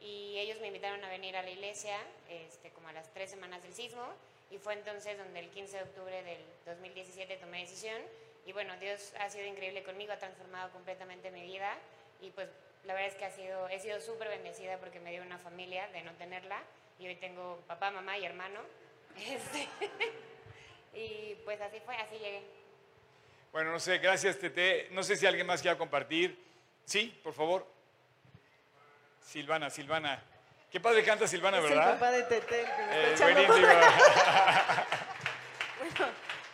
y 0.00 0.38
ellos 0.38 0.60
me 0.60 0.68
invitaron 0.68 1.04
a 1.04 1.08
venir 1.08 1.36
a 1.36 1.42
la 1.42 1.50
iglesia, 1.50 1.96
este, 2.28 2.70
como 2.70 2.88
a 2.88 2.92
las 2.92 3.12
tres 3.12 3.30
semanas 3.30 3.62
del 3.62 3.74
sismo, 3.74 4.04
y 4.50 4.58
fue 4.58 4.74
entonces 4.74 5.16
donde 5.16 5.40
el 5.40 5.50
15 5.50 5.76
de 5.76 5.82
octubre 5.82 6.22
del 6.22 6.40
2017 6.66 7.36
tomé 7.36 7.60
decisión, 7.60 8.02
y 8.46 8.52
bueno, 8.52 8.76
Dios 8.78 9.12
ha 9.20 9.30
sido 9.30 9.46
increíble 9.46 9.82
conmigo, 9.82 10.12
ha 10.12 10.18
transformado 10.18 10.70
completamente 10.70 11.30
mi 11.30 11.42
vida, 11.42 11.76
y 12.20 12.30
pues 12.30 12.48
la 12.84 12.94
verdad 12.94 13.10
es 13.10 13.16
que 13.16 13.24
ha 13.24 13.30
sido, 13.30 13.68
he 13.68 13.78
sido 13.78 14.00
súper 14.00 14.28
bendecida 14.28 14.78
porque 14.78 15.00
me 15.00 15.10
dio 15.10 15.22
una 15.22 15.38
familia 15.38 15.88
de 15.88 16.02
no 16.02 16.12
tenerla 16.14 16.62
y 16.98 17.06
hoy 17.06 17.16
tengo 17.16 17.62
papá, 17.66 17.90
mamá 17.90 18.18
y 18.18 18.24
hermano. 18.24 18.60
Este, 19.16 19.68
y 20.94 21.34
pues 21.44 21.60
así 21.60 21.78
fue, 21.84 21.94
así 21.96 22.16
llegué. 22.16 22.42
Bueno, 23.52 23.72
no 23.72 23.80
sé, 23.80 23.98
gracias 23.98 24.38
Tete. 24.38 24.88
No 24.92 25.02
sé 25.02 25.16
si 25.16 25.26
alguien 25.26 25.46
más 25.46 25.60
quiera 25.60 25.76
compartir. 25.76 26.49
Sí, 26.84 27.18
por 27.22 27.34
favor. 27.34 27.66
Silvana, 29.24 29.70
Silvana. 29.70 30.22
Qué 30.70 30.80
padre 30.80 31.04
canta 31.04 31.26
Silvana, 31.26 31.60
¿verdad? 31.60 31.92
el 31.92 31.94
papá 31.94 32.12
de 32.12 32.22
Tete. 32.24 32.62
Eh, 32.62 33.14
bueno, 35.78 36.12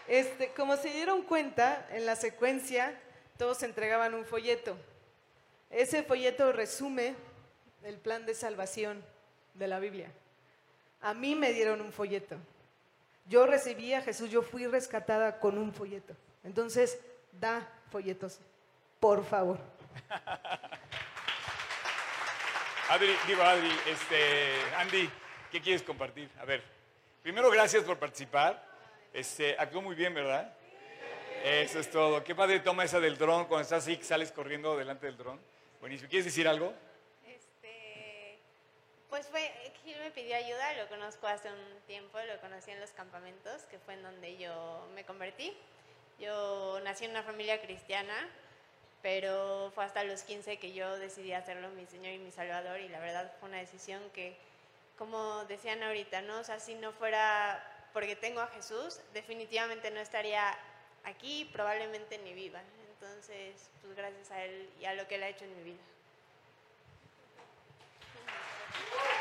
este, 0.09 0.53
como 0.53 0.77
se 0.77 0.91
dieron 0.91 1.23
cuenta, 1.23 1.87
en 1.91 2.07
la 2.07 2.17
secuencia 2.17 2.99
todos 3.37 3.63
entregaban 3.63 4.15
un 4.15 4.25
folleto. 4.25 4.77
Ese 5.71 6.03
folleto 6.03 6.53
resume 6.53 7.15
el 7.83 7.99
plan 7.99 8.25
de 8.25 8.35
salvación 8.35 9.05
de 9.55 9.69
la 9.69 9.79
Biblia. 9.79 10.11
A 11.03 11.13
mí 11.13 11.35
me 11.35 11.53
dieron 11.53 11.81
un 11.81 11.93
folleto. 11.93 12.37
Yo 13.27 13.47
recibí 13.47 13.93
a 13.93 14.01
Jesús, 14.01 14.31
yo 14.31 14.43
fui 14.43 14.67
rescatada 14.67 15.41
con 15.41 15.59
un 15.59 15.73
folleto. 15.73 16.15
Entonces, 16.45 16.99
da 17.33 17.69
folletos, 17.91 18.39
por 19.01 19.25
favor. 19.25 19.59
Adri, 22.89 23.17
digo 23.27 23.43
Adri, 23.43 23.71
este, 23.87 24.53
Andy, 24.77 25.11
¿qué 25.51 25.61
quieres 25.61 25.83
compartir? 25.83 26.31
A 26.41 26.45
ver, 26.45 26.63
primero 27.23 27.51
gracias 27.51 27.83
por 27.85 27.99
participar. 27.99 28.65
Este, 29.13 29.57
actuó 29.59 29.83
muy 29.83 29.97
bien, 29.97 30.15
¿verdad? 30.15 30.53
Eso 31.43 31.79
es 31.79 31.91
todo. 31.91 32.23
Qué 32.25 32.35
padre 32.35 32.61
toma 32.61 32.85
esa 32.85 33.01
del 33.01 33.19
dron 33.19 33.47
cuando 33.47 33.63
estás 33.63 33.85
así, 33.85 33.97
sales 34.03 34.33
corriendo 34.33 34.77
delante 34.77 35.07
del 35.07 35.17
dron. 35.17 35.41
Buenísimo. 35.81 36.09
¿Quieres 36.09 36.25
decir 36.25 36.49
algo? 36.49 36.75
Este, 37.27 38.39
pues 39.09 39.27
fue, 39.29 39.53
Gil 39.85 39.99
me 39.99 40.11
pidió 40.11 40.37
ayuda, 40.37 40.75
lo 40.75 40.89
conozco 40.89 41.27
hace 41.27 41.49
un 41.51 41.81
tiempo, 41.87 42.19
lo 42.21 42.41
conocí 42.41 42.71
en 42.71 42.81
los 42.81 42.91
campamentos, 42.91 43.63
que 43.71 43.79
fue 43.79 43.95
en 43.95 44.03
donde 44.03 44.37
yo 44.37 44.89
me 44.95 45.05
convertí. 45.05 45.57
Yo 46.19 46.81
nací 46.83 47.05
en 47.05 47.13
una 47.13 47.23
familia 47.23 47.61
cristiana, 47.61 48.29
pero 49.07 49.71
fue 49.73 49.85
hasta 49.85 50.03
los 50.03 50.25
15 50.25 50.57
que 50.57 50.73
yo 50.73 50.99
decidí 50.99 51.33
hacerlo 51.33 51.69
mi 51.69 51.87
Señor 51.87 52.13
y 52.13 52.19
mi 52.19 52.33
Salvador 52.33 52.81
y 52.81 52.89
la 52.89 52.99
verdad 52.99 53.33
fue 53.39 53.49
una 53.49 53.59
decisión 53.59 54.03
que, 54.13 54.37
como 54.99 55.45
decían 55.45 55.81
ahorita, 55.81 56.23
¿no? 56.23 56.43
Si 56.59 56.75
no 56.75 56.91
fuera 56.91 57.89
porque 57.93 58.17
tengo 58.17 58.41
a 58.41 58.49
Jesús, 58.49 58.99
definitivamente 59.15 59.93
no 59.93 60.01
estaría 60.01 60.59
aquí, 61.05 61.49
probablemente 61.53 62.19
ni 62.19 62.33
viva. 62.33 62.61
Entonces, 62.95 63.71
pues 63.81 63.95
gracias 63.95 64.33
a 64.33 64.43
Él 64.43 64.69
y 64.81 64.87
a 64.87 64.95
lo 64.95 65.07
que 65.07 65.15
Él 65.15 65.23
ha 65.23 65.29
hecho 65.29 65.45
en 65.45 65.57
mi 65.57 65.63
vida. 65.63 65.83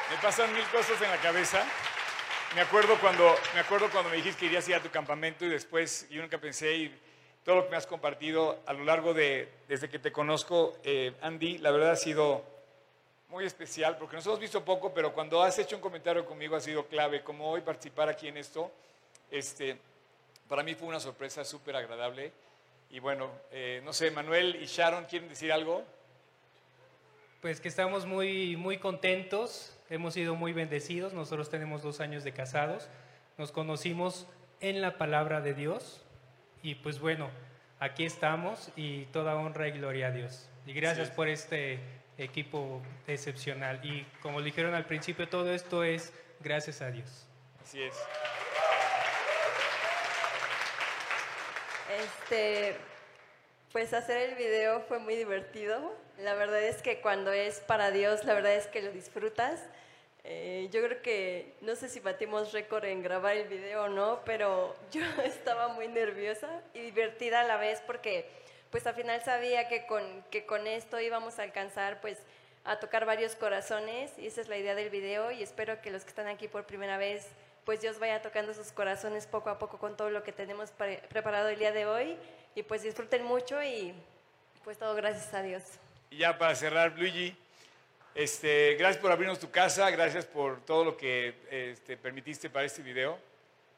Me 0.10 0.18
pasan 0.18 0.52
mil 0.52 0.66
cosas 0.70 1.00
en 1.00 1.12
la 1.12 1.22
cabeza. 1.22 1.64
Me 2.56 2.62
acuerdo 2.62 3.00
cuando 3.00 3.36
me, 3.54 3.60
acuerdo 3.60 3.92
cuando 3.92 4.10
me 4.10 4.16
dijiste 4.16 4.40
que 4.40 4.46
irías 4.48 4.66
a 4.66 4.70
ir 4.72 4.76
a 4.78 4.82
tu 4.82 4.90
campamento 4.90 5.46
y 5.46 5.50
después 5.50 6.10
yo 6.10 6.24
nunca 6.24 6.40
pensé 6.40 6.74
y 6.74 7.05
todo 7.46 7.58
lo 7.58 7.66
que 7.66 7.70
me 7.70 7.78
has 7.78 7.86
compartido 7.86 8.60
a 8.66 8.74
lo 8.74 8.84
largo 8.84 9.14
de, 9.14 9.48
desde 9.68 9.88
que 9.88 10.00
te 10.00 10.12
conozco, 10.12 10.76
eh, 10.84 11.14
Andy, 11.22 11.60
la 11.60 11.70
verdad 11.70 11.92
ha 11.92 11.96
sido 11.96 12.44
muy 13.30 13.46
especial 13.46 13.98
porque 13.98 14.16
nos 14.16 14.26
hemos 14.26 14.40
visto 14.40 14.66
poco, 14.66 14.92
pero 14.96 15.14
cuando 15.14 15.44
has 15.44 15.60
hecho 15.60 15.76
un 15.76 15.82
comentario 15.82 16.26
conmigo 16.26 16.56
ha 16.56 16.60
sido 16.60 16.88
clave, 16.88 17.22
como 17.22 17.52
hoy 17.52 17.62
participar 17.62 18.10
aquí 18.10 18.28
en 18.28 18.38
esto, 18.38 18.72
este, 19.30 19.78
para 20.50 20.64
mí 20.64 20.74
fue 20.74 20.88
una 20.88 21.00
sorpresa 21.00 21.46
súper 21.46 21.76
agradable. 21.76 22.32
Y 22.90 23.00
bueno, 23.00 23.30
eh, 23.52 23.80
no 23.86 23.94
sé, 23.94 24.10
Manuel 24.10 24.56
y 24.56 24.66
Sharon, 24.66 25.06
¿quieren 25.06 25.30
decir 25.30 25.52
algo? 25.52 25.84
Pues 27.42 27.62
que 27.62 27.68
estamos 27.68 28.08
muy, 28.08 28.58
muy 28.58 28.80
contentos, 28.80 29.78
hemos 29.92 30.16
sido 30.16 30.34
muy 30.34 30.52
bendecidos, 30.52 31.14
nosotros 31.14 31.52
tenemos 31.52 31.84
dos 31.84 32.00
años 32.00 32.24
de 32.24 32.32
casados, 32.32 32.90
nos 33.38 33.52
conocimos 33.52 34.26
en 34.62 34.82
la 34.82 34.98
palabra 34.98 35.42
de 35.42 35.54
Dios 35.54 36.05
y 36.66 36.74
pues 36.74 37.00
bueno, 37.00 37.30
aquí 37.80 38.06
estamos 38.06 38.72
y 38.76 39.06
toda 39.06 39.36
honra 39.36 39.68
y 39.68 39.72
gloria 39.74 40.08
a 40.08 40.12
Dios. 40.12 40.50
Y 40.66 40.74
gracias 40.74 41.12
por 41.12 41.28
este 41.28 41.80
equipo 42.18 42.82
excepcional. 43.06 43.80
Y 43.84 44.02
como 44.20 44.42
dijeron 44.42 44.74
al 44.74 44.86
principio, 44.86 45.30
todo 45.30 45.54
esto 45.54 45.84
es 45.84 46.12
gracias 46.40 46.82
a 46.82 46.90
Dios. 46.90 47.28
Así 47.64 47.84
es. 47.84 47.94
Este, 52.00 52.78
pues 53.72 53.94
hacer 53.94 54.18
el 54.32 54.36
video 54.36 54.82
fue 54.88 54.98
muy 54.98 55.16
divertido. 55.16 55.96
La 56.18 56.34
verdad 56.34 56.64
es 56.64 56.82
que 56.82 57.00
cuando 57.00 57.32
es 57.32 57.60
para 57.60 57.92
Dios, 57.92 58.24
la 58.24 58.34
verdad 58.34 58.56
es 58.56 58.66
que 58.66 58.82
lo 58.82 58.92
disfrutas. 58.92 59.62
Eh, 60.28 60.70
yo 60.72 60.82
creo 60.82 61.04
que, 61.04 61.54
no 61.62 61.76
sé 61.76 61.88
si 61.88 62.00
batimos 62.00 62.52
récord 62.52 62.84
en 62.86 63.04
grabar 63.04 63.38
el 63.38 63.48
video 63.48 63.84
o 63.84 63.90
no, 63.90 64.22
pero 64.26 64.76
yo 64.92 65.02
estaba 65.24 65.68
muy 65.68 65.88
nerviosa 65.88 66.50
y 66.74 66.80
divertida 66.80 67.42
a 67.42 67.44
la 67.44 67.58
vez 67.58 67.82
porque 67.86 68.26
pues 68.72 68.88
al 68.88 68.96
final 68.96 69.22
sabía 69.24 69.68
que 69.68 69.86
con, 69.86 70.04
que 70.32 70.48
con 70.48 70.66
esto 70.66 71.00
íbamos 71.00 71.38
a 71.38 71.44
alcanzar 71.44 72.02
pues 72.02 72.18
a 72.64 72.80
tocar 72.80 73.06
varios 73.06 73.36
corazones 73.36 74.12
y 74.18 74.26
esa 74.26 74.42
es 74.42 74.48
la 74.48 74.58
idea 74.58 74.74
del 74.74 74.90
video 74.90 75.30
y 75.30 75.44
espero 75.44 75.80
que 75.82 75.92
los 75.92 76.04
que 76.04 76.10
están 76.10 76.28
aquí 76.28 76.48
por 76.48 76.66
primera 76.66 76.98
vez 76.98 77.28
pues 77.64 77.82
Dios 77.82 78.00
vaya 78.00 78.24
tocando 78.24 78.56
sus 78.56 78.72
corazones 78.72 79.28
poco 79.28 79.52
a 79.52 79.60
poco 79.60 79.78
con 79.78 79.96
todo 79.96 80.10
lo 80.10 80.24
que 80.24 80.32
tenemos 80.32 80.72
preparado 80.72 81.50
el 81.50 81.60
día 81.60 81.72
de 81.72 81.86
hoy 81.86 82.18
y 82.56 82.64
pues 82.64 82.82
disfruten 82.82 83.24
mucho 83.24 83.62
y 83.62 83.94
pues 84.64 84.80
todo 84.80 84.96
gracias 84.96 85.32
a 85.36 85.44
Dios. 85.44 85.64
Y 86.10 86.18
ya 86.18 86.38
para 86.38 86.56
cerrar, 86.56 86.98
Luigi, 86.98 87.38
este, 88.16 88.76
gracias 88.76 89.02
por 89.02 89.12
abrirnos 89.12 89.40
tu 89.40 89.52
casa, 89.52 89.90
gracias 89.92 90.26
por 90.26 90.62
todo 90.66 90.84
lo 90.86 90.98
que 90.98 91.36
este, 91.52 91.98
permitiste 91.98 92.50
para 92.50 92.66
este 92.66 92.82
video. 92.82 93.18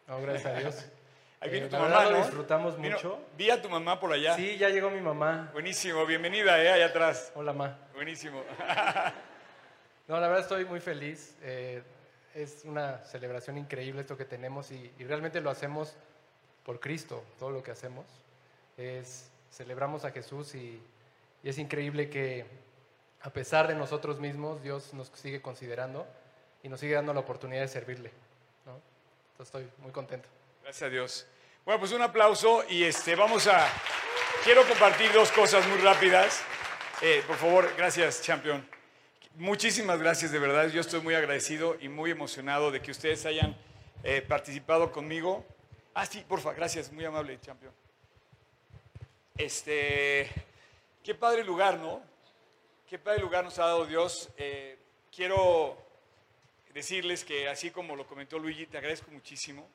No, 0.07 0.21
gracias 0.21 0.45
a 0.45 0.59
Dios. 0.59 0.85
Ahí 1.39 1.49
viene 1.51 1.65
Eh, 1.67 1.69
tu 1.69 1.75
la 1.75 1.81
mamá, 1.83 2.09
¿no? 2.09 2.17
disfrutamos 2.17 2.77
Vino- 2.81 2.95
mucho. 2.95 3.19
Vi 3.37 3.49
a 3.51 3.61
tu 3.61 3.69
mamá 3.69 3.99
por 3.99 4.11
allá. 4.13 4.35
Sí, 4.35 4.57
ya 4.57 4.69
llegó 4.69 4.89
mi 4.89 5.01
mamá. 5.01 5.49
Buenísimo, 5.53 6.05
bienvenida, 6.05 6.63
eh, 6.63 6.71
allá 6.71 6.85
atrás. 6.87 7.31
Hola, 7.35 7.53
ma. 7.53 7.77
Buenísimo. 7.93 8.43
No, 10.07 10.17
la 10.21 10.27
verdad 10.29 10.43
estoy 10.43 10.63
muy 10.63 10.79
feliz. 10.79 11.35
eh, 11.41 11.83
es 12.33 12.61
una 12.63 12.99
celebración 13.03 13.57
increíble 13.57 13.99
esto 13.99 14.15
que 14.15 14.23
tenemos 14.23 14.71
y, 14.71 14.93
y 14.97 15.03
realmente 15.03 15.41
lo 15.41 15.49
hacemos 15.49 15.97
por 16.63 16.79
Cristo, 16.79 17.23
todo 17.39 17.49
lo 17.51 17.61
que 17.61 17.71
hacemos. 17.71 18.05
Es, 18.77 19.29
celebramos 19.51 20.05
a 20.05 20.11
Jesús 20.11 20.55
y, 20.55 20.81
y 21.43 21.49
es 21.49 21.57
increíble 21.57 22.09
que 22.09 22.45
a 23.27 23.29
pesar 23.29 23.67
de 23.67 23.75
nosotros 23.75 24.21
mismos, 24.21 24.63
Dios 24.63 24.93
nos 24.93 25.11
sigue 25.13 25.41
considerando 25.41 26.07
y 26.63 26.69
nos 26.69 26.79
sigue 26.79 26.93
dando 26.93 27.13
la 27.13 27.19
oportunidad 27.19 27.59
de 27.59 27.67
servirle. 27.67 28.09
¿no? 28.65 28.79
Entonces 29.31 29.53
estoy 29.53 29.69
muy 29.83 29.91
contento. 29.91 30.29
Gracias 30.63 30.87
a 30.87 30.89
Dios. 30.89 31.27
Bueno, 31.65 31.77
pues 31.77 31.91
un 31.91 32.01
aplauso 32.01 32.63
y 32.69 32.85
este, 32.85 33.15
vamos 33.15 33.47
a... 33.47 33.67
Quiero 34.45 34.65
compartir 34.65 35.11
dos 35.11 35.29
cosas 35.33 35.67
muy 35.67 35.77
rápidas. 35.79 36.41
Eh, 37.01 37.21
por 37.27 37.35
favor, 37.35 37.69
gracias, 37.75 38.21
champion. 38.21 38.65
Muchísimas 39.35 39.99
gracias, 39.99 40.31
de 40.31 40.39
verdad. 40.39 40.69
Yo 40.69 40.79
estoy 40.79 41.01
muy 41.01 41.13
agradecido 41.13 41.75
y 41.81 41.89
muy 41.89 42.11
emocionado 42.11 42.71
de 42.71 42.81
que 42.81 42.91
ustedes 42.91 43.25
hayan 43.25 43.57
eh, 44.05 44.21
participado 44.21 44.89
conmigo. 44.93 45.45
Ah, 45.93 46.05
sí, 46.05 46.23
porfa, 46.25 46.53
gracias, 46.53 46.93
muy 46.93 47.03
amable, 47.03 47.37
champion. 47.41 47.73
Este, 49.35 50.31
qué 51.03 51.13
padre 51.13 51.43
lugar, 51.43 51.77
¿no? 51.77 52.15
Qué 52.89 52.97
padre 52.97 53.19
lugar 53.19 53.43
nos 53.43 53.59
ha 53.59 53.65
dado 53.65 53.85
Dios. 53.85 54.29
Eh, 54.37 54.77
quiero 55.13 55.77
decirles 56.73 57.25
que 57.25 57.49
así 57.49 57.69
como 57.69 57.97
lo 57.97 58.07
comentó 58.07 58.39
Luigi, 58.39 58.65
te 58.65 58.77
agradezco 58.77 59.11
muchísimo. 59.11 59.67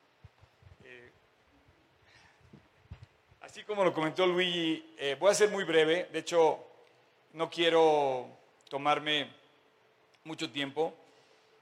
Eh, 0.83 1.11
así 3.43 3.65
como 3.65 3.85
lo 3.85 3.93
comentó 3.93 4.27
Luigi, 4.27 4.95
eh, 4.97 5.15
voy 5.21 5.31
a 5.31 5.35
ser 5.35 5.51
muy 5.51 5.65
breve. 5.65 6.09
De 6.11 6.21
hecho, 6.21 6.59
no 7.35 7.51
quiero 7.51 8.29
tomarme 8.71 9.31
mucho 10.25 10.51
tiempo. 10.51 10.95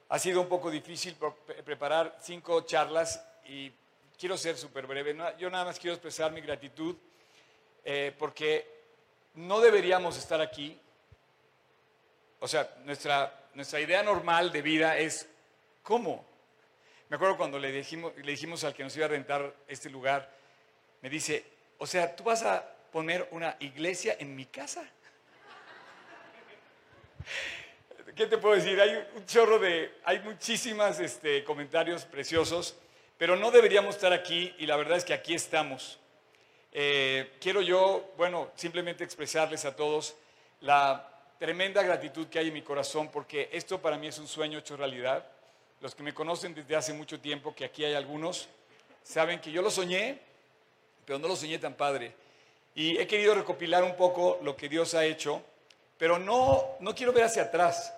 Ha 0.08 0.20
sido 0.20 0.42
un 0.42 0.48
poco 0.48 0.70
difícil 0.70 1.16
preparar 1.64 2.16
cinco 2.20 2.60
charlas 2.60 3.26
y 3.44 3.72
quiero 4.16 4.38
ser 4.38 4.56
súper 4.56 4.86
breve. 4.86 5.16
Yo 5.36 5.50
nada 5.50 5.64
más 5.64 5.80
quiero 5.80 5.94
expresar 5.94 6.30
mi 6.30 6.42
gratitud 6.42 6.94
porque 8.20 8.68
no 9.34 9.58
deberíamos 9.58 10.16
estar 10.16 10.40
aquí. 10.40 10.78
O 12.40 12.48
sea, 12.48 12.74
nuestra, 12.84 13.48
nuestra 13.54 13.80
idea 13.80 14.02
normal 14.02 14.50
de 14.50 14.62
vida 14.62 14.98
es 14.98 15.28
¿cómo? 15.82 16.24
Me 17.08 17.16
acuerdo 17.16 17.36
cuando 17.36 17.58
le 17.58 17.72
dijimos, 17.72 18.12
le 18.16 18.30
dijimos 18.30 18.64
al 18.64 18.74
que 18.74 18.82
nos 18.82 18.96
iba 18.96 19.06
a 19.06 19.08
rentar 19.08 19.54
este 19.68 19.90
lugar, 19.90 20.30
me 21.02 21.10
dice, 21.10 21.44
o 21.78 21.86
sea, 21.86 22.14
¿tú 22.14 22.24
vas 22.24 22.42
a 22.42 22.64
poner 22.92 23.28
una 23.32 23.56
iglesia 23.60 24.16
en 24.18 24.36
mi 24.36 24.46
casa? 24.46 24.84
¿Qué 28.14 28.26
te 28.26 28.38
puedo 28.38 28.54
decir? 28.54 28.80
Hay 28.80 29.06
un 29.16 29.26
chorro 29.26 29.58
de, 29.58 29.98
hay 30.04 30.20
muchísimas 30.20 31.00
este, 31.00 31.44
comentarios 31.44 32.04
preciosos, 32.04 32.76
pero 33.18 33.36
no 33.36 33.50
deberíamos 33.50 33.96
estar 33.96 34.12
aquí 34.12 34.54
y 34.58 34.66
la 34.66 34.76
verdad 34.76 34.96
es 34.96 35.04
que 35.04 35.12
aquí 35.12 35.34
estamos. 35.34 35.98
Eh, 36.72 37.36
quiero 37.40 37.60
yo, 37.60 38.12
bueno, 38.16 38.52
simplemente 38.54 39.02
expresarles 39.02 39.64
a 39.64 39.74
todos 39.74 40.14
la 40.60 41.09
tremenda 41.40 41.82
gratitud 41.82 42.26
que 42.28 42.38
hay 42.38 42.48
en 42.48 42.52
mi 42.52 42.60
corazón 42.60 43.08
porque 43.10 43.48
esto 43.50 43.80
para 43.80 43.96
mí 43.96 44.06
es 44.06 44.18
un 44.18 44.28
sueño 44.28 44.58
hecho 44.58 44.76
realidad. 44.76 45.24
Los 45.80 45.94
que 45.94 46.02
me 46.02 46.12
conocen 46.12 46.54
desde 46.54 46.76
hace 46.76 46.92
mucho 46.92 47.18
tiempo, 47.18 47.54
que 47.54 47.64
aquí 47.64 47.82
hay 47.82 47.94
algunos, 47.94 48.50
saben 49.02 49.40
que 49.40 49.50
yo 49.50 49.62
lo 49.62 49.70
soñé, 49.70 50.18
pero 51.06 51.18
no 51.18 51.28
lo 51.28 51.34
soñé 51.34 51.58
tan 51.58 51.72
padre. 51.72 52.12
Y 52.74 52.98
he 52.98 53.06
querido 53.06 53.34
recopilar 53.34 53.82
un 53.82 53.96
poco 53.96 54.38
lo 54.42 54.54
que 54.54 54.68
Dios 54.68 54.92
ha 54.92 55.06
hecho, 55.06 55.42
pero 55.96 56.18
no, 56.18 56.76
no 56.80 56.94
quiero 56.94 57.10
ver 57.10 57.24
hacia 57.24 57.44
atrás. 57.44 57.94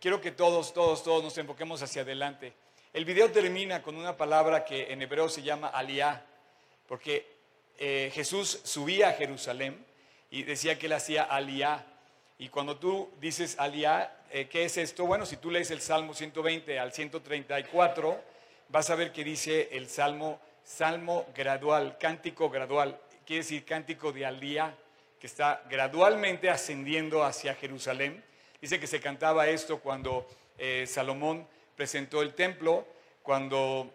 Quiero 0.00 0.20
que 0.20 0.30
todos, 0.30 0.72
todos, 0.72 1.02
todos 1.02 1.24
nos 1.24 1.36
enfoquemos 1.36 1.82
hacia 1.82 2.02
adelante. 2.02 2.52
El 2.92 3.04
video 3.04 3.28
termina 3.32 3.82
con 3.82 3.96
una 3.96 4.16
palabra 4.16 4.64
que 4.64 4.92
en 4.92 5.02
hebreo 5.02 5.28
se 5.28 5.42
llama 5.42 5.66
aliá, 5.66 6.24
porque 6.86 7.26
eh, 7.76 8.12
Jesús 8.14 8.60
subía 8.62 9.08
a 9.08 9.14
Jerusalén 9.14 9.84
y 10.30 10.44
decía 10.44 10.78
que 10.78 10.86
él 10.86 10.92
hacía 10.92 11.24
aliá. 11.24 11.84
Y 12.40 12.50
cuando 12.50 12.76
tú 12.76 13.10
dices 13.20 13.56
aliá, 13.58 14.16
eh, 14.30 14.48
¿qué 14.48 14.64
es 14.64 14.76
esto? 14.76 15.06
Bueno, 15.06 15.26
si 15.26 15.38
tú 15.38 15.50
lees 15.50 15.72
el 15.72 15.80
Salmo 15.80 16.14
120 16.14 16.78
al 16.78 16.92
134, 16.92 18.20
vas 18.68 18.90
a 18.90 18.94
ver 18.94 19.10
que 19.10 19.24
dice 19.24 19.70
el 19.72 19.88
Salmo, 19.88 20.40
Salmo 20.62 21.26
gradual, 21.34 21.98
cántico 21.98 22.48
gradual, 22.48 23.00
quiere 23.26 23.42
decir 23.42 23.64
cántico 23.64 24.12
de 24.12 24.24
aliá, 24.24 24.72
que 25.18 25.26
está 25.26 25.64
gradualmente 25.68 26.48
ascendiendo 26.48 27.24
hacia 27.24 27.56
Jerusalén. 27.56 28.22
Dice 28.60 28.78
que 28.78 28.86
se 28.86 29.00
cantaba 29.00 29.48
esto 29.48 29.80
cuando 29.80 30.28
eh, 30.58 30.84
Salomón 30.86 31.44
presentó 31.74 32.22
el 32.22 32.34
templo, 32.34 32.86
cuando 33.24 33.90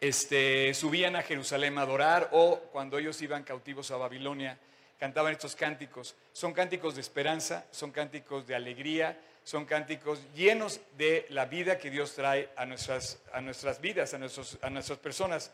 este, 0.00 0.72
subían 0.74 1.16
a 1.16 1.22
Jerusalén 1.22 1.76
a 1.78 1.82
adorar 1.82 2.28
o 2.32 2.60
cuando 2.70 2.98
ellos 2.98 3.20
iban 3.20 3.42
cautivos 3.42 3.90
a 3.90 3.96
Babilonia, 3.96 4.58
cantaban 5.04 5.32
estos 5.34 5.54
cánticos. 5.54 6.14
Son 6.32 6.54
cánticos 6.54 6.94
de 6.94 7.02
esperanza, 7.02 7.66
son 7.70 7.90
cánticos 7.90 8.46
de 8.46 8.54
alegría, 8.54 9.20
son 9.42 9.66
cánticos 9.66 10.18
llenos 10.34 10.80
de 10.96 11.26
la 11.28 11.44
vida 11.44 11.76
que 11.76 11.90
Dios 11.90 12.14
trae 12.14 12.48
a 12.56 12.64
nuestras, 12.64 13.20
a 13.30 13.42
nuestras 13.42 13.82
vidas, 13.82 14.14
a, 14.14 14.18
nuestros, 14.18 14.56
a 14.62 14.70
nuestras 14.70 14.98
personas. 14.98 15.50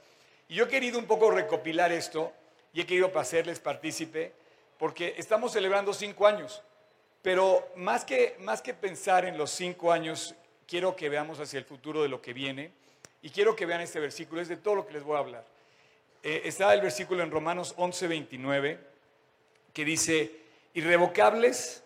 Y 0.49 0.55
yo 0.55 0.67
he 0.67 0.69
querido 0.69 1.01
un 1.01 1.07
poco 1.07 1.33
recopilar 1.33 1.91
esto 1.91 2.33
y 2.73 2.83
he 2.83 2.87
querido 2.87 3.11
hacerles 3.19 3.59
partícipe 3.59 4.33
porque 4.79 5.15
estamos 5.19 5.51
celebrando 5.51 5.93
cinco 5.95 6.29
años, 6.29 6.63
pero 7.21 7.73
más 7.75 8.05
que, 8.05 8.37
más 8.39 8.63
que 8.63 8.73
pensar 8.73 9.25
en 9.25 9.37
los 9.37 9.51
cinco 9.51 9.91
años, 9.91 10.37
quiero 10.69 10.95
que 10.95 11.09
veamos 11.09 11.41
hacia 11.41 11.59
el 11.59 11.65
futuro 11.65 12.05
de 12.05 12.09
lo 12.09 12.23
que 12.23 12.33
viene 12.33 12.71
y 13.21 13.31
quiero 13.31 13.57
que 13.57 13.67
vean 13.67 13.81
este 13.81 13.99
versículo, 13.99 14.41
es 14.41 14.49
de 14.49 14.59
todo 14.59 14.77
lo 14.77 14.87
que 14.87 14.93
les 14.93 15.03
voy 15.03 15.17
a 15.17 15.19
hablar. 15.19 15.45
Eh, 16.23 16.43
está 16.45 16.73
el 16.73 16.83
versículo 16.83 17.25
en 17.25 17.33
Romanos 17.33 17.75
11, 17.79 18.07
29, 18.07 18.90
que 19.73 19.85
dice, 19.85 20.33
irrevocables, 20.75 21.83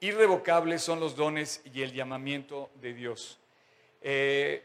irrevocables 0.00 0.82
son 0.82 1.00
los 1.00 1.16
dones 1.16 1.62
y 1.72 1.82
el 1.82 1.92
llamamiento 1.92 2.70
de 2.80 2.94
Dios. 2.94 3.38
Eh, 4.00 4.62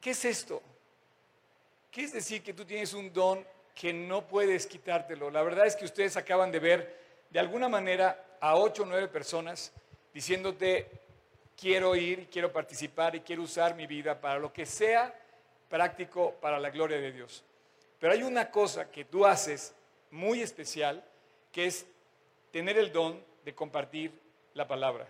¿Qué 0.00 0.10
es 0.10 0.24
esto? 0.24 0.62
¿Qué 1.90 2.02
es 2.02 2.12
decir 2.12 2.42
que 2.42 2.52
tú 2.52 2.64
tienes 2.64 2.92
un 2.92 3.12
don 3.12 3.46
que 3.74 3.92
no 3.92 4.26
puedes 4.26 4.66
quitártelo? 4.66 5.30
La 5.30 5.42
verdad 5.42 5.66
es 5.66 5.76
que 5.76 5.84
ustedes 5.84 6.16
acaban 6.16 6.50
de 6.50 6.58
ver 6.58 7.00
de 7.30 7.38
alguna 7.38 7.68
manera 7.68 8.36
a 8.40 8.56
ocho 8.56 8.82
o 8.82 8.86
nueve 8.86 9.08
personas 9.08 9.72
diciéndote, 10.12 10.90
quiero 11.56 11.96
ir, 11.96 12.28
quiero 12.30 12.52
participar 12.52 13.14
y 13.16 13.20
quiero 13.20 13.42
usar 13.42 13.74
mi 13.74 13.86
vida 13.86 14.20
para 14.20 14.38
lo 14.38 14.52
que 14.52 14.66
sea 14.66 15.12
práctico 15.68 16.34
para 16.40 16.58
la 16.58 16.70
gloria 16.70 16.98
de 16.98 17.12
Dios. 17.12 17.44
Pero 17.98 18.12
hay 18.12 18.22
una 18.22 18.50
cosa 18.50 18.90
que 18.90 19.04
tú 19.04 19.24
haces 19.24 19.74
muy 20.14 20.42
especial, 20.42 21.04
que 21.50 21.66
es 21.66 21.86
tener 22.52 22.78
el 22.78 22.92
don 22.92 23.20
de 23.44 23.54
compartir 23.54 24.12
la 24.54 24.66
palabra. 24.66 25.08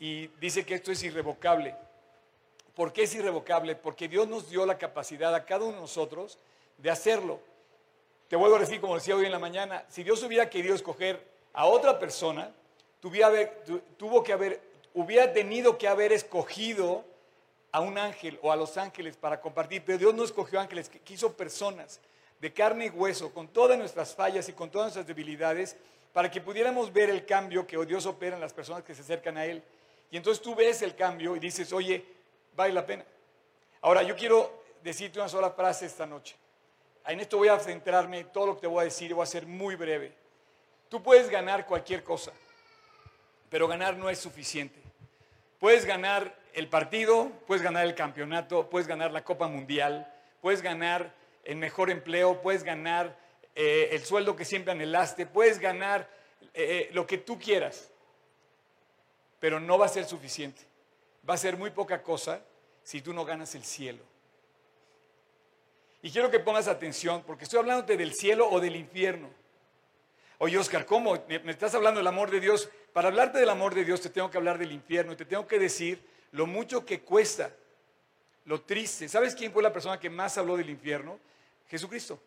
Y 0.00 0.28
dice 0.40 0.64
que 0.64 0.74
esto 0.74 0.90
es 0.90 1.02
irrevocable. 1.02 1.76
¿Por 2.74 2.94
qué 2.94 3.02
es 3.02 3.14
irrevocable? 3.14 3.76
Porque 3.76 4.08
Dios 4.08 4.26
nos 4.26 4.48
dio 4.48 4.64
la 4.64 4.78
capacidad 4.78 5.34
a 5.34 5.44
cada 5.44 5.66
uno 5.66 5.74
de 5.74 5.80
nosotros 5.82 6.38
de 6.78 6.90
hacerlo. 6.90 7.40
Te 8.28 8.36
vuelvo 8.36 8.56
a 8.56 8.60
decir, 8.60 8.80
como 8.80 8.94
decía 8.94 9.14
hoy 9.14 9.26
en 9.26 9.32
la 9.32 9.38
mañana, 9.38 9.84
si 9.90 10.02
Dios 10.02 10.22
hubiera 10.22 10.48
querido 10.48 10.74
escoger 10.74 11.22
a 11.52 11.66
otra 11.66 11.98
persona, 11.98 12.50
tuvo 13.00 14.22
que 14.22 14.32
haber, 14.32 14.62
hubiera 14.94 15.30
tenido 15.34 15.76
que 15.76 15.88
haber 15.88 16.10
escogido 16.10 17.04
a 17.70 17.80
un 17.80 17.98
ángel 17.98 18.38
o 18.42 18.50
a 18.50 18.56
los 18.56 18.78
ángeles 18.78 19.18
para 19.18 19.42
compartir, 19.42 19.82
pero 19.84 19.98
Dios 19.98 20.14
no 20.14 20.24
escogió 20.24 20.58
ángeles, 20.58 20.88
quiso 21.04 21.34
personas 21.34 22.00
de 22.42 22.52
carne 22.52 22.86
y 22.86 22.90
hueso, 22.90 23.32
con 23.32 23.46
todas 23.46 23.78
nuestras 23.78 24.16
fallas 24.16 24.48
y 24.48 24.52
con 24.52 24.68
todas 24.68 24.86
nuestras 24.86 25.06
debilidades, 25.06 25.76
para 26.12 26.28
que 26.28 26.40
pudiéramos 26.40 26.92
ver 26.92 27.08
el 27.08 27.24
cambio 27.24 27.64
que 27.64 27.78
Dios 27.86 28.04
opera 28.04 28.34
en 28.34 28.40
las 28.40 28.52
personas 28.52 28.82
que 28.82 28.96
se 28.96 29.02
acercan 29.02 29.36
a 29.36 29.46
Él. 29.46 29.62
Y 30.10 30.16
entonces 30.16 30.42
tú 30.42 30.52
ves 30.56 30.82
el 30.82 30.96
cambio 30.96 31.36
y 31.36 31.38
dices, 31.38 31.72
oye, 31.72 32.04
vale 32.56 32.74
la 32.74 32.84
pena. 32.84 33.04
Ahora, 33.80 34.02
yo 34.02 34.16
quiero 34.16 34.64
decirte 34.82 35.20
una 35.20 35.28
sola 35.28 35.52
frase 35.52 35.86
esta 35.86 36.04
noche. 36.04 36.34
En 37.06 37.20
esto 37.20 37.38
voy 37.38 37.46
a 37.46 37.60
centrarme, 37.60 38.24
todo 38.24 38.46
lo 38.46 38.54
que 38.56 38.62
te 38.62 38.66
voy 38.66 38.80
a 38.80 38.84
decir 38.86 39.14
voy 39.14 39.22
a 39.22 39.26
ser 39.26 39.46
muy 39.46 39.76
breve. 39.76 40.12
Tú 40.88 41.00
puedes 41.00 41.30
ganar 41.30 41.64
cualquier 41.64 42.02
cosa, 42.02 42.32
pero 43.50 43.68
ganar 43.68 43.96
no 43.96 44.10
es 44.10 44.18
suficiente. 44.18 44.80
Puedes 45.60 45.84
ganar 45.84 46.36
el 46.54 46.68
partido, 46.68 47.30
puedes 47.46 47.62
ganar 47.62 47.86
el 47.86 47.94
campeonato, 47.94 48.68
puedes 48.68 48.88
ganar 48.88 49.12
la 49.12 49.22
Copa 49.22 49.46
Mundial, 49.46 50.12
puedes 50.40 50.60
ganar 50.60 51.21
el 51.44 51.56
mejor 51.56 51.90
empleo, 51.90 52.40
puedes 52.40 52.62
ganar 52.64 53.18
eh, 53.54 53.88
el 53.92 54.04
sueldo 54.04 54.36
que 54.36 54.44
siempre 54.44 54.72
anhelaste, 54.72 55.26
puedes 55.26 55.58
ganar 55.58 56.08
eh, 56.54 56.90
lo 56.92 57.06
que 57.06 57.18
tú 57.18 57.38
quieras, 57.38 57.90
pero 59.40 59.60
no 59.60 59.78
va 59.78 59.86
a 59.86 59.88
ser 59.88 60.04
suficiente 60.04 60.72
va 61.28 61.34
a 61.34 61.38
ser 61.38 61.56
muy 61.56 61.70
poca 61.70 62.02
cosa 62.02 62.42
si 62.82 63.00
tú 63.00 63.12
no 63.12 63.24
ganas 63.24 63.54
el 63.54 63.64
cielo. 63.64 64.02
Y 66.02 66.10
quiero 66.10 66.30
que 66.30 66.40
pongas 66.40 66.66
atención, 66.66 67.22
porque 67.24 67.44
estoy 67.44 67.60
hablándote 67.60 67.96
del 67.96 68.12
cielo 68.12 68.48
o 68.50 68.58
del 68.58 68.74
infierno. 68.74 69.30
Oye, 70.38 70.58
Oscar, 70.58 70.84
¿cómo? 70.84 71.16
¿Me, 71.28 71.50
estás 71.50 71.74
hablando 71.76 71.98
del 71.98 72.06
amor 72.08 72.30
de 72.30 72.40
Dios? 72.40 72.68
Para 72.92 73.08
hablarte 73.08 73.38
del 73.38 73.48
amor 73.48 73.74
de 73.74 73.84
Dios 73.84 74.00
te 74.00 74.10
tengo 74.10 74.28
que 74.28 74.36
hablar 74.36 74.58
del 74.58 74.72
infierno, 74.72 75.16
te 75.16 75.24
tengo 75.24 75.46
que 75.46 75.60
decir 75.60 76.04
lo 76.32 76.46
mucho 76.46 76.84
que 76.84 77.02
cuesta, 77.02 77.54
lo 78.44 78.60
triste. 78.62 79.08
¿Sabes 79.08 79.34
quién 79.34 79.52
fue 79.52 79.62
la 79.62 79.72
persona 79.72 79.98
que 79.98 80.10
más 80.10 80.36
habló 80.38 80.56
del 80.56 80.70
infierno? 80.70 81.18
Jesucristo. 81.68 82.20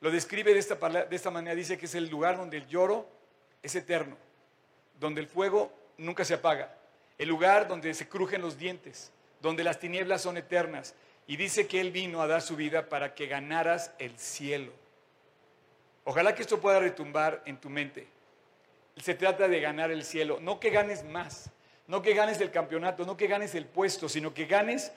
Lo 0.00 0.10
describe 0.10 0.52
de 0.52 0.58
esta, 0.58 0.74
de 0.74 1.16
esta 1.16 1.30
manera, 1.30 1.54
dice 1.54 1.78
que 1.78 1.86
es 1.86 1.94
el 1.94 2.08
lugar 2.08 2.36
donde 2.36 2.56
el 2.56 2.66
lloro 2.66 3.06
es 3.62 3.74
eterno, 3.76 4.16
donde 4.98 5.20
el 5.20 5.28
fuego 5.28 5.72
nunca 5.96 6.24
se 6.24 6.34
apaga, 6.34 6.74
el 7.18 7.28
lugar 7.28 7.68
donde 7.68 7.94
se 7.94 8.08
crujen 8.08 8.42
los 8.42 8.58
dientes, 8.58 9.12
donde 9.40 9.62
las 9.62 9.78
tinieblas 9.78 10.22
son 10.22 10.36
eternas. 10.36 10.94
Y 11.28 11.36
dice 11.36 11.68
que 11.68 11.80
Él 11.80 11.92
vino 11.92 12.20
a 12.20 12.26
dar 12.26 12.42
su 12.42 12.56
vida 12.56 12.88
para 12.88 13.14
que 13.14 13.28
ganaras 13.28 13.92
el 14.00 14.18
cielo. 14.18 14.72
Ojalá 16.04 16.34
que 16.34 16.42
esto 16.42 16.60
pueda 16.60 16.80
retumbar 16.80 17.42
en 17.46 17.58
tu 17.58 17.70
mente. 17.70 18.08
Se 18.96 19.14
trata 19.14 19.46
de 19.46 19.60
ganar 19.60 19.92
el 19.92 20.04
cielo, 20.04 20.38
no 20.40 20.58
que 20.58 20.70
ganes 20.70 21.04
más, 21.04 21.50
no 21.86 22.02
que 22.02 22.12
ganes 22.14 22.40
el 22.40 22.50
campeonato, 22.50 23.06
no 23.06 23.16
que 23.16 23.28
ganes 23.28 23.54
el 23.54 23.66
puesto, 23.66 24.08
sino 24.08 24.34
que 24.34 24.46
ganes 24.46 24.92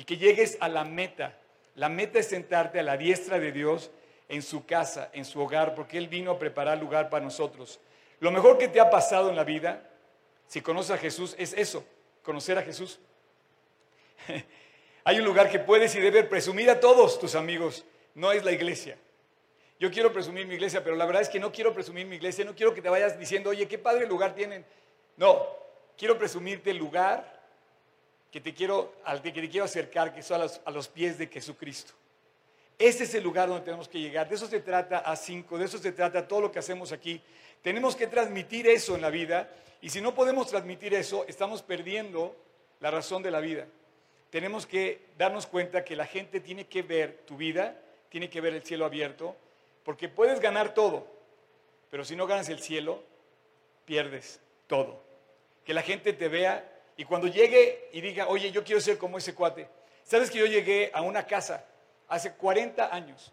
y 0.00 0.04
que 0.04 0.16
llegues 0.16 0.56
a 0.60 0.68
la 0.70 0.82
meta. 0.82 1.36
La 1.74 1.90
meta 1.90 2.18
es 2.18 2.28
sentarte 2.28 2.80
a 2.80 2.82
la 2.82 2.96
diestra 2.96 3.38
de 3.38 3.52
Dios 3.52 3.90
en 4.30 4.40
su 4.40 4.64
casa, 4.64 5.10
en 5.12 5.26
su 5.26 5.38
hogar, 5.42 5.74
porque 5.74 5.98
Él 5.98 6.08
vino 6.08 6.30
a 6.30 6.38
preparar 6.38 6.78
lugar 6.78 7.10
para 7.10 7.22
nosotros. 7.22 7.80
Lo 8.18 8.30
mejor 8.30 8.56
que 8.56 8.68
te 8.68 8.80
ha 8.80 8.88
pasado 8.88 9.28
en 9.28 9.36
la 9.36 9.44
vida 9.44 9.90
si 10.46 10.62
conoces 10.62 10.92
a 10.92 10.96
Jesús, 10.96 11.34
es 11.36 11.52
eso, 11.52 11.84
conocer 12.22 12.56
a 12.56 12.62
Jesús. 12.62 12.98
Hay 15.04 15.18
un 15.18 15.24
lugar 15.26 15.50
que 15.50 15.58
puedes 15.58 15.94
y 15.94 16.00
debes 16.00 16.24
presumir 16.24 16.70
a 16.70 16.80
todos 16.80 17.18
tus 17.20 17.34
amigos, 17.34 17.84
no 18.14 18.32
es 18.32 18.42
la 18.42 18.52
iglesia. 18.52 18.96
Yo 19.78 19.90
quiero 19.90 20.14
presumir 20.14 20.46
mi 20.46 20.54
iglesia, 20.54 20.82
pero 20.82 20.96
la 20.96 21.04
verdad 21.04 21.20
es 21.20 21.28
que 21.28 21.38
no 21.38 21.52
quiero 21.52 21.74
presumir 21.74 22.06
mi 22.06 22.16
iglesia, 22.16 22.46
no 22.46 22.54
quiero 22.54 22.72
que 22.72 22.80
te 22.80 22.88
vayas 22.88 23.18
diciendo, 23.18 23.50
oye, 23.50 23.68
qué 23.68 23.76
padre 23.76 24.06
lugar 24.06 24.34
tienen. 24.34 24.64
No, 25.18 25.46
quiero 25.98 26.16
presumirte 26.16 26.70
el 26.70 26.78
lugar 26.78 27.38
que 28.30 28.40
te 28.40 28.54
quiero, 28.54 28.94
al 29.04 29.22
que 29.22 29.32
te 29.32 29.48
quiero 29.48 29.64
acercar, 29.64 30.14
que 30.14 30.22
son 30.22 30.40
a 30.64 30.70
los, 30.70 30.88
pies 30.88 31.18
de 31.18 31.26
Jesucristo. 31.26 31.92
Ese 32.78 33.04
es 33.04 33.14
el 33.14 33.22
lugar 33.22 33.48
donde 33.48 33.64
tenemos 33.64 33.88
que 33.88 34.00
llegar. 34.00 34.28
De 34.28 34.36
eso 34.36 34.46
se 34.46 34.60
trata 34.60 34.98
a 34.98 35.16
cinco, 35.16 35.58
de 35.58 35.66
eso 35.66 35.78
se 35.78 35.92
trata 35.92 36.26
todo 36.26 36.40
lo 36.40 36.52
que 36.52 36.58
hacemos 36.58 36.92
aquí. 36.92 37.20
Tenemos 37.62 37.94
que 37.96 38.06
transmitir 38.06 38.66
eso 38.68 38.94
en 38.94 39.02
la 39.02 39.10
vida 39.10 39.50
y 39.82 39.90
si 39.90 40.00
no 40.00 40.14
podemos 40.14 40.48
transmitir 40.48 40.94
eso, 40.94 41.24
estamos 41.28 41.62
perdiendo 41.62 42.34
la 42.80 42.90
razón 42.90 43.22
de 43.22 43.30
la 43.30 43.40
vida. 43.40 43.66
Tenemos 44.30 44.66
que 44.66 45.00
darnos 45.18 45.46
cuenta 45.46 45.84
que 45.84 45.96
la 45.96 46.06
gente 46.06 46.40
tiene 46.40 46.66
que 46.66 46.82
ver 46.82 47.18
tu 47.26 47.36
vida, 47.36 47.76
tiene 48.08 48.30
que 48.30 48.40
ver 48.40 48.54
el 48.54 48.62
cielo 48.62 48.86
abierto, 48.86 49.36
porque 49.84 50.08
puedes 50.08 50.40
ganar 50.40 50.72
todo, 50.72 51.06
pero 51.90 52.04
si 52.04 52.14
no 52.14 52.26
ganas 52.26 52.48
el 52.48 52.60
cielo, 52.60 53.02
pierdes 53.84 54.40
todo. 54.68 55.02
Que 55.64 55.74
la 55.74 55.82
gente 55.82 56.12
te 56.12 56.28
vea 56.28 56.69
y 57.00 57.04
cuando 57.04 57.26
llegue 57.28 57.88
y 57.92 58.00
diga, 58.00 58.28
oye, 58.28 58.50
yo 58.50 58.62
quiero 58.62 58.80
ser 58.80 58.98
como 58.98 59.18
ese 59.18 59.34
cuate. 59.34 59.68
Sabes 60.02 60.30
que 60.30 60.38
yo 60.38 60.46
llegué 60.46 60.90
a 60.92 61.02
una 61.02 61.26
casa 61.26 61.64
hace 62.08 62.32
40 62.34 62.94
años. 62.94 63.32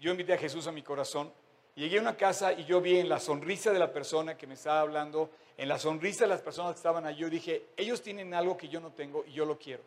Yo 0.00 0.10
invité 0.10 0.32
a 0.32 0.38
Jesús 0.38 0.66
a 0.66 0.72
mi 0.72 0.82
corazón 0.82 1.32
Llegué 1.74 1.98
a 1.98 2.02
una 2.02 2.16
casa 2.16 2.52
y 2.52 2.64
yo 2.64 2.82
vi 2.82 2.98
en 2.98 3.08
la 3.08 3.18
sonrisa 3.18 3.72
de 3.72 3.78
la 3.78 3.92
persona 3.92 4.36
que 4.36 4.46
me 4.46 4.54
estaba 4.54 4.80
hablando, 4.80 5.30
en 5.56 5.68
la 5.68 5.78
sonrisa 5.78 6.24
de 6.24 6.28
las 6.28 6.42
personas 6.42 6.72
que 6.72 6.76
estaban 6.76 7.06
allí, 7.06 7.20
yo 7.20 7.30
dije, 7.30 7.68
ellos 7.76 8.02
tienen 8.02 8.34
algo 8.34 8.58
que 8.58 8.68
yo 8.68 8.78
no 8.78 8.92
tengo 8.92 9.24
y 9.26 9.32
yo 9.32 9.46
lo 9.46 9.58
quiero. 9.58 9.82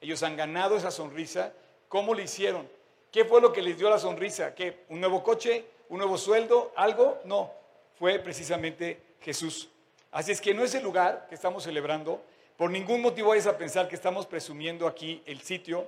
Ellos 0.00 0.22
han 0.22 0.34
ganado 0.34 0.76
esa 0.76 0.90
sonrisa. 0.90 1.52
¿Cómo 1.88 2.14
lo 2.14 2.22
hicieron? 2.22 2.66
¿Qué 3.12 3.26
fue 3.26 3.42
lo 3.42 3.52
que 3.52 3.60
les 3.60 3.76
dio 3.76 3.90
la 3.90 3.98
sonrisa? 3.98 4.54
¿Qué? 4.54 4.84
¿Un 4.88 5.00
nuevo 5.00 5.22
coche? 5.22 5.66
¿Un 5.90 5.98
nuevo 5.98 6.16
sueldo? 6.16 6.72
¿Algo? 6.74 7.20
No, 7.26 7.52
fue 7.98 8.18
precisamente 8.18 9.02
Jesús. 9.20 9.68
Así 10.12 10.32
es 10.32 10.40
que 10.40 10.54
no 10.54 10.64
es 10.64 10.74
el 10.74 10.82
lugar 10.82 11.26
que 11.28 11.34
estamos 11.34 11.64
celebrando. 11.64 12.22
Por 12.56 12.70
ningún 12.70 13.00
motivo 13.00 13.28
vayas 13.28 13.46
a 13.46 13.56
pensar 13.56 13.88
que 13.88 13.94
estamos 13.94 14.26
presumiendo 14.26 14.86
aquí 14.86 15.22
el 15.26 15.40
sitio. 15.40 15.86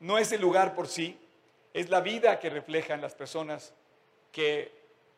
No 0.00 0.18
es 0.18 0.32
el 0.32 0.40
lugar 0.40 0.74
por 0.74 0.88
sí, 0.88 1.18
es 1.72 1.90
la 1.90 2.00
vida 2.00 2.38
que 2.38 2.50
reflejan 2.50 3.00
las 3.00 3.14
personas 3.14 3.72
que 4.30 4.72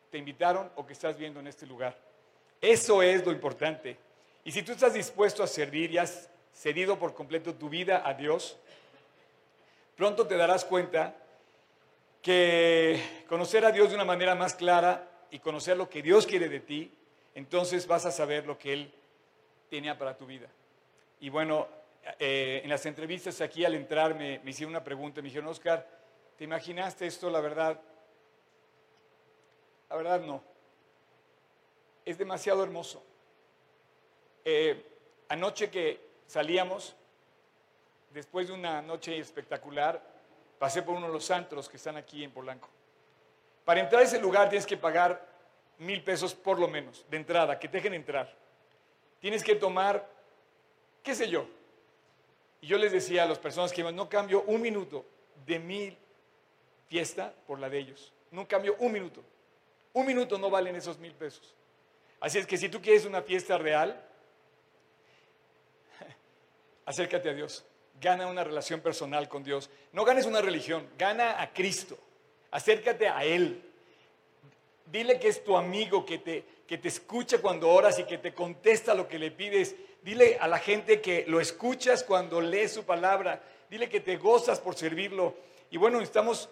te 0.09 0.17
invitaron 0.17 0.71
o 0.75 0.85
que 0.85 0.93
estás 0.93 1.17
viendo 1.17 1.39
en 1.39 1.47
este 1.47 1.65
lugar. 1.65 1.97
Eso 2.61 3.01
es 3.01 3.25
lo 3.25 3.31
importante. 3.31 3.97
Y 4.43 4.51
si 4.51 4.63
tú 4.63 4.71
estás 4.71 4.93
dispuesto 4.93 5.43
a 5.43 5.47
servir 5.47 5.91
y 5.91 5.97
has 5.97 6.29
cedido 6.53 6.97
por 6.97 7.13
completo 7.13 7.53
tu 7.53 7.69
vida 7.69 8.01
a 8.05 8.13
Dios, 8.13 8.57
pronto 9.95 10.25
te 10.25 10.35
darás 10.37 10.65
cuenta 10.65 11.15
que 12.21 13.23
conocer 13.27 13.65
a 13.65 13.71
Dios 13.71 13.89
de 13.89 13.95
una 13.95 14.05
manera 14.05 14.35
más 14.35 14.55
clara 14.55 15.07
y 15.29 15.39
conocer 15.39 15.77
lo 15.77 15.89
que 15.89 16.01
Dios 16.01 16.25
quiere 16.25 16.49
de 16.49 16.59
ti, 16.59 16.91
entonces 17.37 17.85
vas 17.85 18.03
a 18.07 18.11
saber 18.11 18.47
lo 18.47 18.57
que 18.57 18.73
Él 18.73 18.91
tenía 19.69 19.95
para 19.95 20.17
tu 20.17 20.25
vida. 20.25 20.47
Y 21.19 21.29
bueno, 21.29 21.67
eh, 22.17 22.61
en 22.63 22.69
las 22.71 22.83
entrevistas 22.87 23.41
aquí 23.41 23.63
al 23.63 23.75
entrar 23.75 24.15
me, 24.15 24.41
hicieron 24.43 24.71
una 24.71 24.83
pregunta, 24.83 25.21
me 25.21 25.27
dijeron, 25.27 25.47
Oscar, 25.47 25.87
¿te 26.35 26.45
imaginaste 26.45 27.05
esto? 27.05 27.29
La 27.29 27.39
verdad, 27.39 27.79
la 29.87 29.95
verdad 29.95 30.21
no. 30.21 30.41
Es 32.05 32.17
demasiado 32.17 32.63
hermoso. 32.63 33.03
Eh, 34.43 34.83
anoche 35.29 35.69
que 35.69 35.99
salíamos, 36.25 36.95
después 38.15 38.47
de 38.47 38.55
una 38.55 38.81
noche 38.81 39.15
espectacular, 39.19 40.01
pasé 40.57 40.81
por 40.81 40.95
uno 40.95 41.05
de 41.05 41.13
los 41.13 41.29
antros 41.29 41.69
que 41.69 41.77
están 41.77 41.97
aquí 41.97 42.23
en 42.23 42.31
Polanco. 42.31 42.67
Para 43.63 43.81
entrar 43.81 44.01
a 44.01 44.05
ese 44.05 44.19
lugar 44.19 44.49
tienes 44.49 44.65
que 44.65 44.75
pagar 44.75 45.26
mil 45.79 46.03
pesos 46.03 46.33
por 46.33 46.59
lo 46.59 46.67
menos, 46.67 47.05
de 47.09 47.17
entrada, 47.17 47.59
que 47.59 47.67
te 47.67 47.77
dejen 47.77 47.93
entrar. 47.93 48.33
Tienes 49.19 49.43
que 49.43 49.55
tomar, 49.55 50.07
qué 51.03 51.15
sé 51.15 51.29
yo. 51.29 51.47
Y 52.61 52.67
yo 52.67 52.77
les 52.77 52.91
decía 52.91 53.23
a 53.23 53.27
las 53.27 53.39
personas 53.39 53.71
que 53.71 53.81
iban, 53.81 53.95
no 53.95 54.09
cambio 54.09 54.43
un 54.43 54.61
minuto 54.61 55.05
de 55.45 55.59
mi 55.59 55.97
fiesta 56.87 57.33
por 57.45 57.59
la 57.59 57.69
de 57.69 57.79
ellos. 57.79 58.11
No 58.31 58.47
cambio 58.47 58.75
un 58.79 58.91
minuto. 58.91 59.23
Un 59.93 60.05
minuto 60.05 60.37
no 60.37 60.49
valen 60.49 60.75
esos 60.75 60.97
mil 60.99 61.13
pesos. 61.13 61.53
Así 62.19 62.39
es 62.39 62.47
que 62.47 62.57
si 62.57 62.69
tú 62.69 62.81
quieres 62.81 63.05
una 63.05 63.21
fiesta 63.21 63.57
real, 63.57 64.03
acércate 66.85 67.29
a 67.29 67.33
Dios. 67.33 67.65
Gana 67.99 68.27
una 68.27 68.43
relación 68.43 68.81
personal 68.81 69.27
con 69.27 69.43
Dios. 69.43 69.69
No 69.91 70.05
ganes 70.05 70.25
una 70.25 70.41
religión, 70.41 70.87
gana 70.97 71.41
a 71.41 71.51
Cristo. 71.53 71.97
Acércate 72.51 73.07
a 73.07 73.23
Él. 73.23 73.66
Dile 74.91 75.19
que 75.19 75.27
es 75.27 75.43
tu 75.43 75.57
amigo, 75.57 76.05
que 76.05 76.19
te, 76.19 76.43
que 76.65 76.77
te 76.77 76.87
escucha 76.87 77.39
cuando 77.39 77.69
oras 77.69 77.99
y 77.99 78.03
que 78.05 78.17
te 78.17 78.33
contesta 78.33 78.93
lo 78.93 79.07
que 79.07 79.19
le 79.19 79.31
pides. 79.31 79.75
Dile 80.01 80.37
a 80.39 80.47
la 80.47 80.59
gente 80.59 81.01
que 81.01 81.25
lo 81.27 81.41
escuchas 81.41 82.03
cuando 82.03 82.39
lees 82.39 82.73
su 82.73 82.85
palabra. 82.85 83.41
Dile 83.69 83.89
que 83.89 83.99
te 83.99 84.15
gozas 84.15 84.59
por 84.59 84.75
servirlo. 84.75 85.35
Y 85.69 85.77
bueno, 85.77 85.99
estamos, 85.99 86.49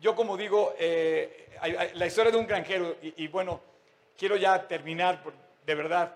yo 0.00 0.14
como 0.14 0.36
digo, 0.36 0.74
eh, 0.78 1.48
la 1.94 2.06
historia 2.06 2.30
de 2.30 2.38
un 2.38 2.46
granjero. 2.46 2.96
Y, 3.00 3.26
bueno, 3.28 3.60
quiero 4.16 4.36
ya 4.36 4.68
terminar, 4.68 5.22
de 5.64 5.74
verdad. 5.74 6.14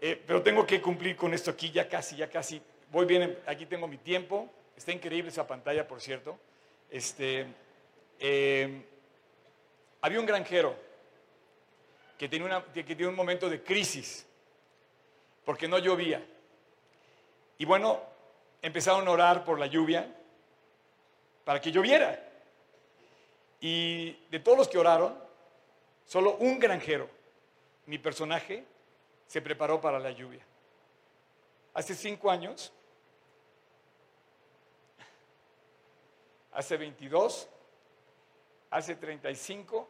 Eh, 0.00 0.22
pero 0.24 0.42
tengo 0.42 0.64
que 0.64 0.80
cumplir 0.80 1.16
con 1.16 1.34
esto 1.34 1.50
aquí, 1.50 1.72
ya 1.72 1.88
casi, 1.88 2.14
ya 2.14 2.30
casi. 2.30 2.62
Voy 2.92 3.06
bien, 3.06 3.38
aquí 3.46 3.66
tengo 3.66 3.88
mi 3.88 3.98
tiempo. 3.98 4.48
Está 4.76 4.92
increíble 4.92 5.30
esa 5.30 5.46
pantalla, 5.46 5.88
por 5.88 6.00
cierto. 6.00 6.38
Este, 6.88 7.46
eh, 8.20 8.82
había 10.00 10.20
un 10.20 10.26
granjero 10.26 10.76
que 12.16 12.28
tenía, 12.28 13.08
un 13.08 13.14
momento 13.14 13.48
de 13.48 13.62
crisis 13.62 14.26
porque 15.44 15.68
no 15.68 15.78
llovía. 15.78 16.24
Y 17.58 17.64
bueno, 17.64 18.00
empezaron 18.60 19.06
a 19.06 19.10
orar 19.10 19.44
por 19.44 19.58
la 19.58 19.66
lluvia 19.66 20.12
para 21.44 21.60
que 21.60 21.72
lloviera. 21.72 22.24
Y 23.60 24.12
de 24.30 24.40
todos 24.40 24.58
los 24.58 24.68
que 24.68 24.78
oraron, 24.78 25.18
solo 26.04 26.36
un 26.36 26.58
granjero, 26.58 27.08
mi 27.86 27.98
personaje, 27.98 28.64
se 29.26 29.40
preparó 29.40 29.80
para 29.80 29.98
la 29.98 30.10
lluvia. 30.10 30.44
Hace 31.74 31.94
cinco 31.94 32.30
años, 32.30 32.72
hace 36.52 36.76
22, 36.76 37.48
hace 38.70 38.94
35, 38.94 39.88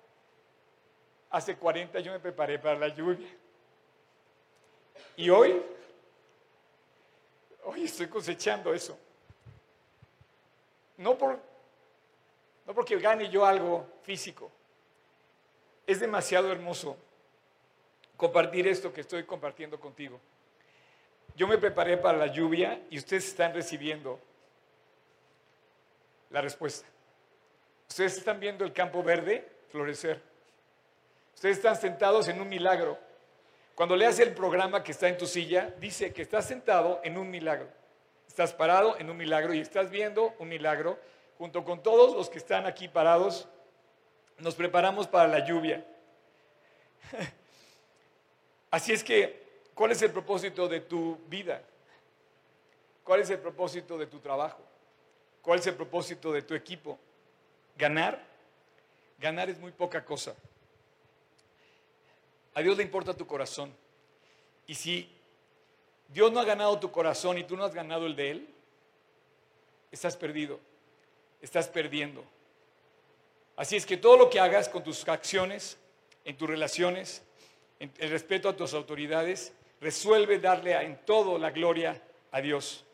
hace 1.31 1.57
40 1.57 2.01
yo 2.01 2.13
me 2.13 2.21
preparé 2.21 2.59
para 2.59 2.79
la 2.79 2.89
lluvia. 2.89 3.29
Y 5.17 5.31
hoy, 5.31 5.61
hoy 7.65 7.85
estoy 7.85 8.09
cosechando 8.09 8.73
eso. 8.73 8.99
No, 10.97 11.17
por, 11.17 11.39
no 12.67 12.75
porque 12.75 12.99
gane 12.99 13.29
yo 13.29 13.45
algo 13.45 13.87
físico. 14.03 14.51
Es 15.87 16.01
demasiado 16.01 16.51
hermoso 16.53 16.97
compartir 18.17 18.67
esto 18.67 18.93
que 18.93 19.01
estoy 19.01 19.25
compartiendo 19.25 19.79
contigo. 19.81 20.21
Yo 21.37 21.47
me 21.47 21.57
preparé 21.57 21.97
para 21.97 22.19
la 22.19 22.27
lluvia 22.27 22.83
y 22.91 22.99
ustedes 22.99 23.29
están 23.29 23.55
recibiendo 23.55 24.19
la 26.31 26.41
respuesta. 26.41 26.87
Ustedes 27.89 28.19
están 28.19 28.39
viendo 28.39 28.65
el 28.65 28.73
campo 28.73 29.03
verde 29.03 29.49
florecer. 29.71 30.21
Ustedes 31.35 31.57
están 31.57 31.77
sentados 31.77 32.29
en 32.29 32.41
un 32.41 32.49
milagro. 32.49 32.99
Cuando 33.75 33.97
leas 33.97 34.19
el 34.19 34.35
programa 34.35 34.83
que 34.83 34.93
está 34.93 35.09
en 35.09 35.17
tu 35.17 35.27
silla, 35.27 35.75
dice 35.79 36.13
que 36.13 36.23
estás 36.23 36.47
sentado 36.47 37.01
en 37.05 37.17
un 37.17 37.31
milagro. 37.31 37.69
Estás 38.27 38.53
parado 38.53 38.99
en 38.99 39.09
un 39.09 39.17
milagro 39.17 39.55
y 39.55 39.61
estás 39.61 39.91
viendo 39.91 40.35
un 40.39 40.49
milagro 40.49 40.99
junto 41.39 41.65
con 41.65 41.83
todos 41.83 42.15
los 42.15 42.29
que 42.29 42.39
están 42.39 42.67
aquí 42.67 42.89
parados. 42.89 43.49
Nos 44.39 44.55
preparamos 44.55 45.07
para 45.07 45.29
la 45.29 45.45
lluvia. 45.47 45.85
Así 48.71 48.93
es 48.93 49.03
que, 49.03 49.43
¿cuál 49.75 49.93
es 49.93 50.03
el 50.03 50.11
propósito 50.11 50.69
de 50.69 50.81
tu 50.81 51.17
vida? 51.29 51.63
¿Cuál 53.03 53.21
es 53.21 53.31
el 53.31 53.39
propósito 53.39 53.97
de 53.97 54.07
tu 54.07 54.19
trabajo? 54.19 54.61
¿Cuál 55.41 55.61
es 55.61 55.67
el 55.67 55.75
propósito 55.75 56.33
de 56.33 56.43
tu 56.43 56.55
equipo? 56.55 56.99
Ganar, 57.79 58.21
ganar 59.19 59.49
es 59.49 59.59
muy 59.59 59.73
poca 59.73 60.05
cosa. 60.05 60.35
A 62.55 62.61
Dios 62.61 62.77
le 62.77 62.83
importa 62.83 63.15
tu 63.15 63.27
corazón. 63.27 63.73
Y 64.67 64.75
si 64.75 65.09
Dios 66.09 66.33
no 66.33 66.41
ha 66.41 66.45
ganado 66.45 66.79
tu 66.79 66.91
corazón 66.91 67.39
y 67.39 67.45
tú 67.45 67.57
no 67.57 67.65
has 67.65 67.73
ganado 67.73 68.07
el 68.07 68.17
de 68.17 68.31
Él, 68.33 68.49
estás 69.93 70.17
perdido, 70.17 70.59
estás 71.41 71.69
perdiendo. 71.69 72.25
Así 73.57 73.77
es 73.77 73.87
que 73.87 73.97
todo 73.97 74.17
lo 74.17 74.29
que 74.29 74.41
hagas 74.41 74.69
con 74.69 74.83
tus 74.83 75.07
acciones, 75.09 75.79
en 76.25 76.37
tus 76.37 76.49
relaciones, 76.49 77.23
en 77.79 77.93
el 77.99 78.11
respeto 78.11 78.49
a 78.49 78.57
tus 78.57 78.75
autoridades, 78.75 79.53
resuelve 79.81 80.39
darle 80.39 80.73
en 80.75 80.97
todo 81.05 81.39
la 81.39 81.51
gloria 81.51 82.03
a 82.33 82.41
Dios. 82.41 82.85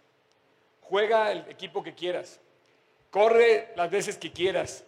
Juega 0.83 1.33
el 1.33 1.39
equipo 1.51 1.83
que 1.83 1.95
quieras, 1.95 2.41
Corre 3.15 3.73
las 3.77 3.89
veces 3.93 4.19
que 4.19 4.33
quieras. 4.33 4.83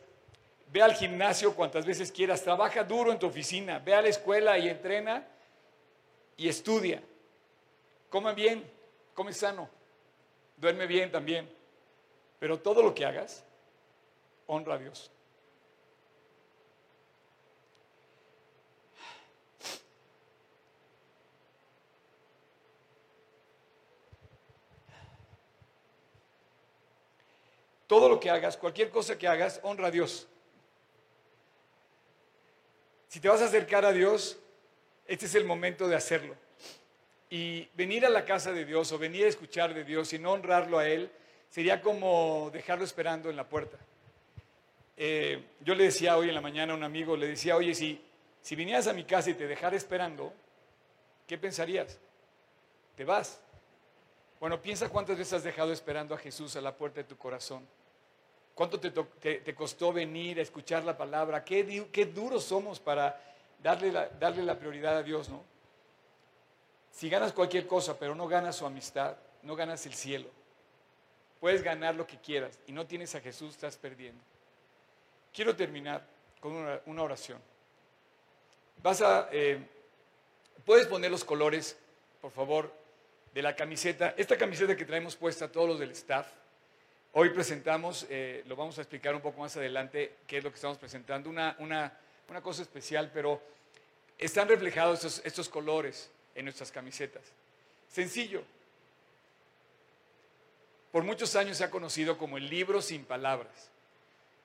Ve 0.73 0.83
al 0.83 0.95
gimnasio 0.95 1.55
cuantas 1.55 1.87
veces 1.87 2.11
quieras. 2.11 2.43
Trabaja 2.43 2.83
duro 2.83 3.13
en 3.13 3.21
tu 3.21 3.27
oficina. 3.29 3.79
Ve 3.79 3.95
a 3.95 4.03
la 4.03 4.09
escuela 4.09 4.59
y 4.59 4.69
entrena 4.69 5.25
y 6.37 6.49
estudia. 6.49 7.01
Come 8.11 8.35
bien, 8.35 8.69
come 9.15 9.33
sano. 9.33 9.71
Duerme 10.57 10.89
bien 10.89 11.13
también. 11.13 11.49
Pero 12.41 12.59
todo 12.59 12.83
lo 12.83 12.93
que 12.93 13.07
hagas, 13.07 13.45
honra 14.49 14.75
a 14.75 14.79
Dios. 14.79 15.09
Todo 27.87 28.09
lo 28.09 28.19
que 28.19 28.31
hagas, 28.31 28.57
cualquier 28.57 28.91
cosa 28.91 29.17
que 29.17 29.29
hagas, 29.29 29.61
honra 29.63 29.89
a 29.89 29.91
Dios. 29.91 30.27
Si 33.09 33.21
te 33.21 33.29
vas 33.29 33.41
a 33.41 33.47
acercar 33.47 33.85
a 33.85 33.93
Dios, 33.93 34.39
este 35.07 35.27
es 35.27 35.35
el 35.35 35.45
momento 35.45 35.89
de 35.89 35.95
hacerlo. 35.95 36.35
Y 37.31 37.69
venir 37.75 38.05
a 38.05 38.11
la 38.11 38.25
casa 38.25 38.53
de 38.53 38.65
Dios 38.65 38.91
o 38.93 38.99
venir 38.99 39.25
a 39.25 39.29
escuchar 39.29 39.75
de 39.75 39.85
Dios 39.85 40.13
y 40.13 40.19
no 40.19 40.33
honrarlo 40.33 40.79
a 40.79 40.89
Él, 40.89 41.11
sería 41.49 41.81
como 41.81 42.51
dejarlo 42.53 42.85
esperando 42.85 43.31
en 43.31 43.37
la 43.37 43.49
puerta. 43.49 43.79
Eh, 44.97 45.43
yo 45.61 45.75
le 45.75 45.85
decía 45.85 46.17
hoy 46.17 46.29
en 46.29 46.35
la 46.35 46.41
mañana 46.41 46.73
a 46.73 46.77
un 46.77 46.85
amigo, 46.85 47.17
le 47.17 47.29
decía, 47.29 47.57
oye, 47.57 47.75
si, 47.75 48.01
si 48.43 48.57
vinieras 48.57 48.87
a 48.87 48.93
mi 48.93 49.05
casa 49.05 49.31
y 49.31 49.35
te 49.35 49.47
dejara 49.47 49.77
esperando, 49.77 50.33
¿qué 51.27 51.39
pensarías? 51.39 51.99
Te 52.97 53.05
vas. 53.05 53.41
Bueno, 54.39 54.61
piensa 54.61 54.89
cuántas 54.89 55.17
veces 55.17 55.35
has 55.35 55.45
dejado 55.45 55.73
esperando 55.73 56.15
a 56.15 56.19
Jesús 56.19 56.57
a 56.57 56.61
la 56.61 56.77
puerta 56.77 57.01
de 57.01 57.05
tu 57.05 57.17
corazón. 57.17 57.67
¿Cuánto 58.55 58.79
te, 58.81 59.55
costó 59.55 59.93
venir 59.93 60.39
a 60.39 60.43
escuchar 60.43 60.85
la 60.85 60.97
palabra? 60.97 61.45
¿Qué, 61.45 62.11
duros 62.15 62.45
somos 62.45 62.81
para 62.81 63.21
darle 63.63 63.93
la, 63.93 64.09
darle 64.09 64.43
la 64.43 64.59
prioridad 64.59 64.97
a 64.97 65.03
Dios, 65.03 65.29
no? 65.29 65.43
Si 66.91 67.11
ganas 67.11 67.35
cualquier 67.35 67.67
cosa, 67.67 67.99
pero 67.99 68.15
no 68.15 68.27
ganas 68.27 68.57
su 68.57 68.65
amistad, 68.65 69.17
no 69.43 69.55
ganas 69.57 69.85
el 69.85 69.93
cielo. 69.93 70.31
Puedes 71.41 71.63
ganar 71.63 71.95
lo 71.95 72.07
que 72.07 72.19
quieras 72.19 72.59
y 72.67 72.73
no 72.73 72.87
tienes 72.87 73.15
a 73.15 73.21
Jesús, 73.21 73.51
estás 73.51 73.77
perdiendo. 73.77 74.23
Quiero 75.33 75.55
terminar 75.55 76.03
con 76.41 76.53
una, 76.53 77.03
oración. 77.03 77.39
Vas 78.83 79.03
a, 79.03 79.29
eh, 79.31 79.59
puedes 80.65 80.87
poner 80.87 81.11
los 81.11 81.25
colores, 81.25 81.77
por 82.23 82.31
favor, 82.31 82.73
de 83.37 83.43
la 83.43 83.55
camiseta. 83.55 84.15
Esta 84.17 84.39
camiseta 84.39 84.75
que 84.75 84.87
traemos 84.87 85.15
puesta 85.15 85.53
todos 85.53 85.69
los 85.69 85.79
del 85.79 85.91
staff 85.91 86.27
Hoy 87.13 87.31
presentamos, 87.31 88.07
eh, 88.09 88.43
lo 88.47 88.57
vamos 88.57 88.79
a 88.79 88.83
explicar 88.83 89.15
un 89.15 89.21
poco 89.21 89.41
más 89.41 89.57
adelante, 89.57 90.17
qué 90.27 90.39
es 90.39 90.45
lo 90.45 90.51
que 90.51 90.57
estamos 90.57 90.77
presentando, 90.77 91.31
una, 91.31 91.55
una, 91.61 91.99
una 92.29 92.43
cosa 92.43 92.61
especial, 92.61 93.11
pero 93.13 93.41
están 94.19 94.49
reflejados 94.49 94.99
estos, 94.99 95.23
estos 95.25 95.49
colores 95.49 96.11
en 96.35 96.45
nuestras 96.45 96.71
camisetas. 96.71 97.23
Sencillo. 97.91 98.43
Por 100.93 101.05
muchos 101.05 101.37
años 101.37 101.57
se 101.57 101.65
ha 101.65 101.71
conocido 101.71 102.19
como 102.19 102.37
el 102.37 102.51
libro 102.51 102.83
sin 102.83 103.05
palabras. 103.05 103.71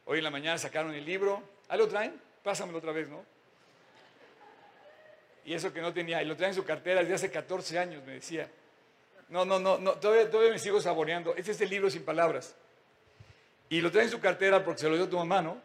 Hoy 0.05 0.17
en 0.19 0.23
la 0.23 0.31
mañana 0.31 0.57
sacaron 0.57 0.93
el 0.93 1.05
libro. 1.05 1.43
¿Ah, 1.67 1.75
lo 1.75 1.89
traen? 1.89 2.13
Pásamelo 2.43 2.77
otra 2.77 2.93
vez, 2.93 3.09
¿no? 3.09 3.25
Y 5.43 5.53
eso 5.53 5.73
que 5.73 5.81
no 5.81 5.91
tenía, 5.93 6.21
y 6.21 6.25
lo 6.25 6.37
traen 6.37 6.51
en 6.51 6.55
su 6.55 6.63
cartera 6.63 7.01
desde 7.01 7.15
hace 7.15 7.31
14 7.31 7.79
años, 7.79 8.03
me 8.05 8.13
decía. 8.13 8.49
No, 9.31 9.45
no, 9.45 9.59
no, 9.59 9.77
no 9.77 9.93
todavía, 9.93 10.51
me 10.51 10.59
sigo 10.59 10.81
saboreando. 10.81 11.33
Este 11.37 11.51
es 11.51 11.61
el 11.61 11.69
libro 11.69 11.89
sin 11.89 12.03
palabras. 12.03 12.53
Y 13.69 13.79
lo 13.79 13.89
trae 13.89 14.03
en 14.03 14.11
su 14.11 14.19
cartera 14.19 14.61
porque 14.61 14.81
se 14.81 14.89
lo 14.89 14.97
dio 14.97 15.07
tu 15.07 15.17
mamá, 15.17 15.41
¿no? 15.41 15.57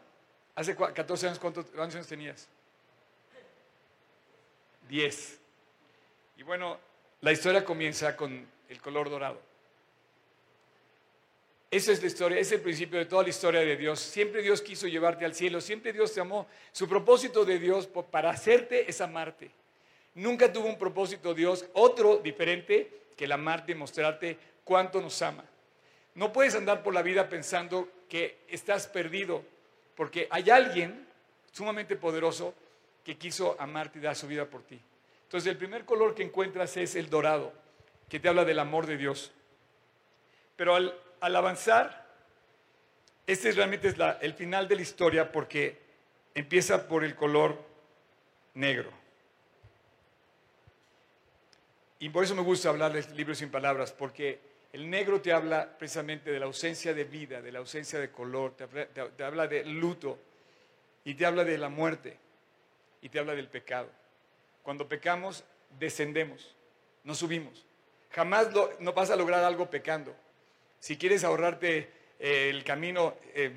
Hace 0.55 0.77
14 0.77 1.27
años, 1.27 1.39
¿cuántos 1.41 1.67
años 1.77 2.07
tenías? 2.07 2.49
10. 4.89 5.41
Y 6.37 6.45
bueno, 6.45 6.79
la 7.21 7.33
historia 7.33 7.65
comienza 7.65 8.17
con 8.17 8.47
el 8.69 8.81
color 8.81 9.11
dorado. 9.11 9.41
Esa 11.69 11.91
es 11.91 12.01
la 12.01 12.07
historia, 12.07 12.39
es 12.39 12.53
el 12.53 12.61
principio 12.61 13.01
de 13.01 13.07
toda 13.07 13.25
la 13.25 13.31
historia 13.31 13.63
de 13.63 13.77
Dios. 13.77 13.99
Siempre 13.99 14.43
Dios 14.43 14.63
quiso 14.63 14.87
llevarte 14.87 15.25
al 15.25 15.35
cielo, 15.35 15.61
siempre 15.61 15.93
Dios 15.93 16.15
te 16.15 16.21
amó. 16.21 16.47
Su 16.71 16.89
propósito 16.89 17.45
de 17.45 17.59
Dios 17.59 17.89
para 17.89 18.31
hacerte 18.31 18.89
es 18.89 19.01
amarte. 19.01 19.51
Nunca 20.15 20.53
tuvo 20.53 20.69
un 20.69 20.79
propósito 20.79 21.35
Dios, 21.35 21.67
otro 21.73 22.19
diferente 22.19 23.06
que 23.17 23.25
el 23.25 23.33
amarte 23.33 23.73
y 23.73 23.75
mostrarte 23.75 24.39
cuánto 24.65 25.01
nos 25.01 25.21
ama. 25.23 25.45
No 26.15 26.33
puedes 26.33 26.55
andar 26.55 26.83
por 26.83 26.95
la 26.95 27.03
vida 27.03 27.29
pensando 27.29 27.89
que 28.09 28.39
estás 28.49 28.87
perdido, 28.87 29.45
porque 29.95 30.29
hay 30.31 30.51
alguien 30.51 31.07
sumamente 31.53 31.97
poderoso 31.97 32.55
que 33.05 33.17
quiso 33.17 33.57
amarte 33.59 33.99
y 33.99 34.03
dar 34.03 34.17
su 34.17 34.27
vida 34.27 34.47
por 34.47 34.63
ti. 34.63 34.81
Entonces 35.25 35.51
el 35.51 35.57
primer 35.57 35.85
color 35.85 36.15
que 36.15 36.23
encuentras 36.23 36.77
es 36.77 36.95
el 36.95 37.11
dorado, 37.11 37.53
que 38.09 38.21
te 38.21 38.29
habla 38.29 38.45
del 38.45 38.59
amor 38.59 38.87
de 38.87 38.97
Dios. 38.97 39.33
Pero 40.57 40.75
al, 40.75 40.95
avanzar, 41.21 42.07
este 43.27 43.53
realmente 43.53 43.89
es 43.89 43.97
el 44.21 44.35
final 44.35 44.69
de 44.69 44.77
la 44.77 44.83
historia 44.83 45.33
porque 45.33 45.79
empieza 46.35 46.87
por 46.89 47.05
el 47.05 47.15
color 47.15 47.63
negro. 48.55 48.91
Y 51.99 52.11
por 52.11 52.25
eso 52.25 52.35
me 52.35 52.43
gusta 52.43 52.69
hablar 52.69 52.93
del 52.93 53.17
libro 53.17 53.35
sin 53.35 53.51
palabras, 53.51 53.93
porque 53.93 54.39
el 54.73 54.91
negro 54.91 55.21
te 55.21 55.33
habla 55.33 55.79
precisamente 55.79 56.31
de 56.31 56.39
la 56.39 56.47
ausencia 56.47 56.93
de 56.93 57.05
vida, 57.05 57.41
de 57.41 57.53
la 57.53 57.61
ausencia 57.61 57.99
de 57.99 58.11
color, 58.11 58.55
te, 58.55 59.25
habla 59.25 59.47
de 59.47 59.65
luto 59.65 60.19
y 61.05 61.15
te 61.15 61.25
habla 61.25 61.45
de 61.45 61.57
la 61.57 61.71
muerte 61.71 62.19
y 63.01 63.09
te 63.09 63.19
habla 63.19 63.35
del 63.35 63.49
pecado. 63.49 63.89
Cuando 64.63 64.87
pecamos, 64.87 65.45
descendemos, 65.79 66.55
no 67.05 67.15
subimos. 67.15 67.65
Jamás 68.11 68.49
no 68.81 68.93
vas 68.93 69.11
a 69.11 69.17
lograr 69.17 69.43
algo 69.45 69.71
pecando. 69.71 70.15
Si 70.79 70.99
quieres 70.99 71.25
ahorrarte 71.25 71.91
eh, 72.19 72.51
el 72.51 72.63
camino 72.65 73.17
eh, 73.35 73.53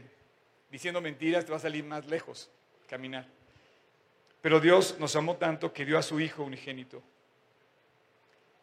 diciendo 0.72 1.02
mentiras, 1.02 1.44
te 1.44 1.52
va 1.52 1.58
a 1.58 1.62
salir 1.62 1.84
más 1.84 2.08
lejos 2.08 2.50
caminar. 2.88 3.28
Pero 4.42 4.62
Dios 4.62 4.96
nos 5.00 5.16
amó 5.18 5.36
tanto 5.36 5.74
que 5.74 5.86
dio 5.86 5.98
a 5.98 6.02
su 6.02 6.20
Hijo 6.22 6.44
unigénito 6.44 7.04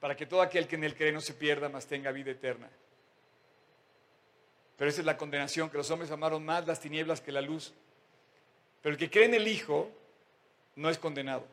para 0.06 0.16
que 0.16 0.24
todo 0.24 0.40
aquel 0.40 0.68
que 0.68 0.76
en 0.76 0.84
él 0.84 0.94
cree 0.94 1.10
no 1.10 1.20
se 1.20 1.34
pierda, 1.34 1.68
mas 1.68 1.88
tenga 1.88 2.12
vida 2.12 2.30
eterna. 2.30 2.70
Pero 4.78 4.88
esa 4.88 5.00
es 5.00 5.04
la 5.04 5.16
condenación, 5.16 5.68
que 5.68 5.76
los 5.76 5.90
hombres 5.90 6.12
amaron 6.12 6.44
más 6.44 6.64
las 6.64 6.78
tinieblas 6.78 7.20
que 7.20 7.32
la 7.32 7.40
luz. 7.40 7.74
Pero 8.82 8.92
el 8.92 9.00
que 9.00 9.10
cree 9.10 9.24
en 9.24 9.34
el 9.34 9.48
Hijo 9.48 9.90
no 10.76 10.90
es 10.90 10.98
condenado. 10.98 11.44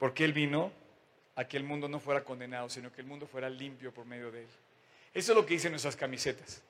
Porque 0.00 0.24
Él 0.24 0.32
vino 0.32 0.72
a 1.36 1.44
que 1.44 1.56
el 1.56 1.62
mundo 1.62 1.88
no 1.88 2.00
fuera 2.00 2.24
condenado, 2.24 2.68
sino 2.68 2.92
que 2.92 3.00
el 3.00 3.06
mundo 3.06 3.28
fuera 3.28 3.48
limpio 3.48 3.94
por 3.94 4.04
medio 4.04 4.32
de 4.32 4.40
Él. 4.40 4.48
Eso 5.14 5.30
es 5.30 5.36
lo 5.36 5.46
que 5.46 5.54
dicen 5.54 5.70
nuestras 5.70 5.94
camisetas. 5.94 6.60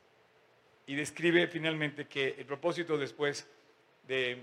Y 0.87 0.97
describe 0.97 1.47
finalmente 1.47 2.07
que 2.07 2.35
el 2.37 2.45
propósito 2.45 2.99
después 2.99 3.47
de 4.07 4.37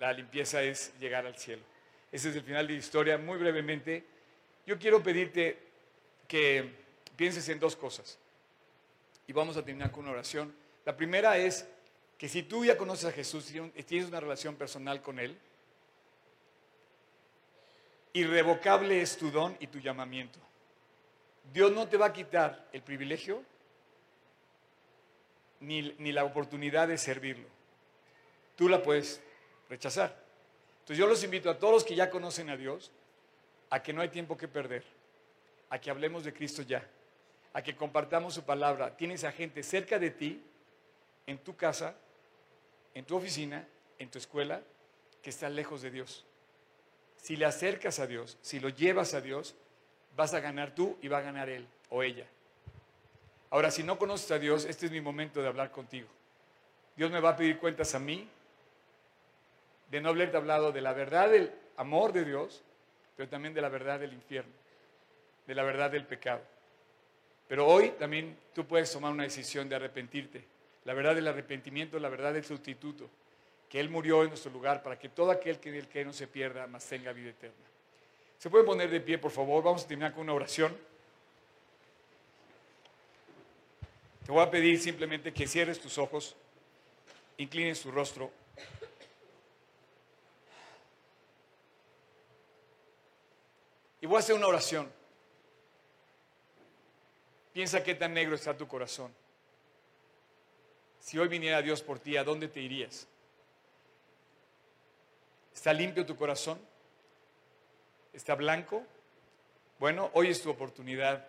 la 0.00 0.14
limpieza 0.14 0.62
es 0.62 0.98
llegar 0.98 1.26
al 1.26 1.36
cielo. 1.36 1.71
Ese 2.12 2.28
es 2.28 2.36
el 2.36 2.42
final 2.42 2.66
de 2.66 2.74
la 2.74 2.78
historia. 2.78 3.16
Muy 3.16 3.38
brevemente, 3.38 4.04
yo 4.66 4.78
quiero 4.78 5.02
pedirte 5.02 5.58
que 6.28 6.70
pienses 7.16 7.48
en 7.48 7.58
dos 7.58 7.74
cosas. 7.74 8.18
Y 9.26 9.32
vamos 9.32 9.56
a 9.56 9.64
terminar 9.64 9.90
con 9.90 10.04
una 10.04 10.12
oración. 10.12 10.54
La 10.84 10.94
primera 10.94 11.38
es 11.38 11.66
que 12.18 12.28
si 12.28 12.42
tú 12.42 12.64
ya 12.64 12.76
conoces 12.76 13.06
a 13.06 13.12
Jesús, 13.12 13.50
y 13.50 13.82
tienes 13.82 14.08
una 14.08 14.20
relación 14.20 14.54
personal 14.56 15.00
con 15.00 15.18
Él, 15.18 15.36
irrevocable 18.12 19.00
es 19.00 19.16
tu 19.16 19.30
don 19.30 19.56
y 19.58 19.66
tu 19.68 19.78
llamamiento. 19.78 20.38
Dios 21.52 21.72
no 21.72 21.88
te 21.88 21.96
va 21.96 22.06
a 22.06 22.12
quitar 22.12 22.68
el 22.72 22.82
privilegio 22.82 23.42
ni, 25.60 25.94
ni 25.98 26.12
la 26.12 26.24
oportunidad 26.24 26.88
de 26.88 26.98
servirlo. 26.98 27.48
Tú 28.54 28.68
la 28.68 28.82
puedes 28.82 29.20
rechazar. 29.68 30.21
Entonces 30.82 30.98
yo 30.98 31.06
los 31.06 31.22
invito 31.22 31.48
a 31.48 31.58
todos 31.58 31.74
los 31.74 31.84
que 31.84 31.94
ya 31.94 32.10
conocen 32.10 32.50
a 32.50 32.56
Dios 32.56 32.90
a 33.70 33.82
que 33.82 33.92
no 33.92 34.02
hay 34.02 34.08
tiempo 34.08 34.36
que 34.36 34.48
perder, 34.48 34.82
a 35.70 35.80
que 35.80 35.90
hablemos 35.90 36.24
de 36.24 36.34
Cristo 36.34 36.62
ya, 36.62 36.84
a 37.52 37.62
que 37.62 37.76
compartamos 37.76 38.34
su 38.34 38.42
palabra. 38.42 38.96
Tienes 38.96 39.22
a 39.22 39.30
gente 39.30 39.62
cerca 39.62 39.98
de 40.00 40.10
ti, 40.10 40.42
en 41.26 41.38
tu 41.38 41.56
casa, 41.56 41.94
en 42.94 43.04
tu 43.04 43.16
oficina, 43.16 43.64
en 43.98 44.10
tu 44.10 44.18
escuela, 44.18 44.60
que 45.22 45.30
está 45.30 45.48
lejos 45.48 45.82
de 45.82 45.92
Dios. 45.92 46.26
Si 47.16 47.36
le 47.36 47.44
acercas 47.44 48.00
a 48.00 48.08
Dios, 48.08 48.36
si 48.42 48.58
lo 48.58 48.68
llevas 48.68 49.14
a 49.14 49.20
Dios, 49.20 49.54
vas 50.16 50.34
a 50.34 50.40
ganar 50.40 50.74
tú 50.74 50.98
y 51.00 51.06
va 51.06 51.18
a 51.18 51.22
ganar 51.22 51.48
él 51.48 51.64
o 51.90 52.02
ella. 52.02 52.26
Ahora, 53.50 53.70
si 53.70 53.84
no 53.84 53.98
conoces 53.98 54.30
a 54.32 54.38
Dios, 54.40 54.64
este 54.64 54.86
es 54.86 54.92
mi 54.92 55.00
momento 55.00 55.40
de 55.40 55.46
hablar 55.46 55.70
contigo. 55.70 56.08
Dios 56.96 57.10
me 57.10 57.20
va 57.20 57.30
a 57.30 57.36
pedir 57.36 57.58
cuentas 57.58 57.94
a 57.94 57.98
mí 57.98 58.28
de 59.92 60.00
no 60.00 60.08
haberte 60.08 60.38
hablado 60.38 60.72
de 60.72 60.80
la 60.80 60.94
verdad 60.94 61.30
del 61.30 61.52
amor 61.76 62.14
de 62.14 62.24
Dios, 62.24 62.62
pero 63.14 63.28
también 63.28 63.52
de 63.52 63.60
la 63.60 63.68
verdad 63.68 64.00
del 64.00 64.14
infierno, 64.14 64.50
de 65.46 65.54
la 65.54 65.62
verdad 65.62 65.90
del 65.90 66.06
pecado. 66.06 66.40
Pero 67.46 67.66
hoy 67.66 67.90
también 67.98 68.34
tú 68.54 68.64
puedes 68.64 68.90
tomar 68.90 69.12
una 69.12 69.24
decisión 69.24 69.68
de 69.68 69.76
arrepentirte. 69.76 70.42
La 70.86 70.94
verdad 70.94 71.14
del 71.14 71.28
arrepentimiento, 71.28 71.98
la 71.98 72.08
verdad 72.08 72.32
del 72.32 72.42
sustituto, 72.42 73.10
que 73.68 73.80
Él 73.80 73.90
murió 73.90 74.22
en 74.22 74.30
nuestro 74.30 74.50
lugar 74.50 74.82
para 74.82 74.98
que 74.98 75.10
todo 75.10 75.30
aquel 75.30 75.58
que 75.58 75.68
en 75.68 75.74
el 75.74 75.88
que 75.88 76.06
no 76.06 76.14
se 76.14 76.26
pierda, 76.26 76.66
más 76.66 76.86
tenga 76.86 77.12
vida 77.12 77.28
eterna. 77.28 77.66
¿Se 78.38 78.48
puede 78.48 78.64
poner 78.64 78.88
de 78.88 79.00
pie, 79.02 79.18
por 79.18 79.30
favor? 79.30 79.62
Vamos 79.62 79.84
a 79.84 79.88
terminar 79.88 80.14
con 80.14 80.22
una 80.22 80.32
oración. 80.32 80.74
Te 84.24 84.32
voy 84.32 84.42
a 84.42 84.50
pedir 84.50 84.80
simplemente 84.80 85.34
que 85.34 85.46
cierres 85.46 85.78
tus 85.78 85.98
ojos, 85.98 86.34
inclines 87.36 87.82
tu 87.82 87.90
rostro. 87.90 88.32
Y 94.02 94.06
voy 94.06 94.16
a 94.16 94.18
hacer 94.18 94.34
una 94.34 94.48
oración. 94.48 94.92
Piensa 97.52 97.84
qué 97.84 97.94
tan 97.94 98.12
negro 98.12 98.34
está 98.34 98.56
tu 98.56 98.66
corazón. 98.66 99.14
Si 100.98 101.18
hoy 101.18 101.28
viniera 101.28 101.62
Dios 101.62 101.82
por 101.82 102.00
ti, 102.00 102.16
¿a 102.16 102.24
dónde 102.24 102.48
te 102.48 102.60
irías? 102.60 103.06
¿Está 105.54 105.72
limpio 105.72 106.04
tu 106.04 106.16
corazón? 106.16 106.60
¿Está 108.12 108.34
blanco? 108.34 108.82
Bueno, 109.78 110.10
hoy 110.14 110.28
es 110.28 110.42
tu 110.42 110.50
oportunidad 110.50 111.24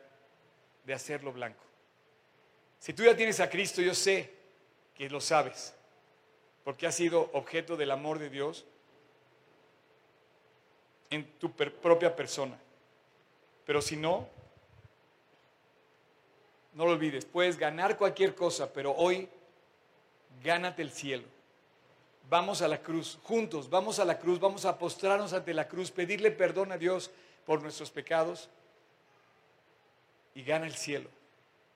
de 0.84 0.94
hacerlo 0.96 1.32
blanco. 1.32 1.64
Si 2.80 2.92
tú 2.94 3.04
ya 3.04 3.16
tienes 3.16 3.40
a 3.40 3.52
Cristo, 3.52 3.84
yo 3.84 3.94
sé 3.94 4.34
que 4.96 5.10
lo 5.10 5.22
sabes, 5.22 5.76
porque 6.64 6.88
has 6.88 6.96
sido 6.96 7.30
objeto 7.34 7.78
del 7.78 7.92
amor 7.92 8.18
de 8.18 8.32
Dios 8.32 8.66
en 11.16 11.26
tu 11.40 11.52
propia 11.52 12.16
persona. 12.16 12.58
Pero 13.66 13.82
si 13.82 13.96
no, 13.96 14.28
no 16.74 16.86
lo 16.86 16.92
olvides, 16.92 17.26
puedes 17.26 17.58
ganar 17.58 17.98
cualquier 17.98 18.36
cosa, 18.36 18.72
pero 18.74 18.94
hoy 18.94 19.30
gánate 20.44 20.82
el 20.82 20.92
cielo. 20.92 21.24
Vamos 22.30 22.62
a 22.62 22.68
la 22.68 22.80
cruz, 22.80 23.20
juntos, 23.24 23.70
vamos 23.70 24.00
a 24.00 24.06
la 24.06 24.18
cruz, 24.18 24.40
vamos 24.40 24.66
a 24.66 24.78
postrarnos 24.78 25.34
ante 25.34 25.54
la 25.54 25.68
cruz, 25.68 25.92
pedirle 25.92 26.32
perdón 26.32 26.72
a 26.72 26.78
Dios 26.78 27.12
por 27.46 27.62
nuestros 27.62 27.92
pecados 27.92 28.50
y 30.34 30.44
gana 30.44 30.66
el 30.66 30.76
cielo, 30.76 31.10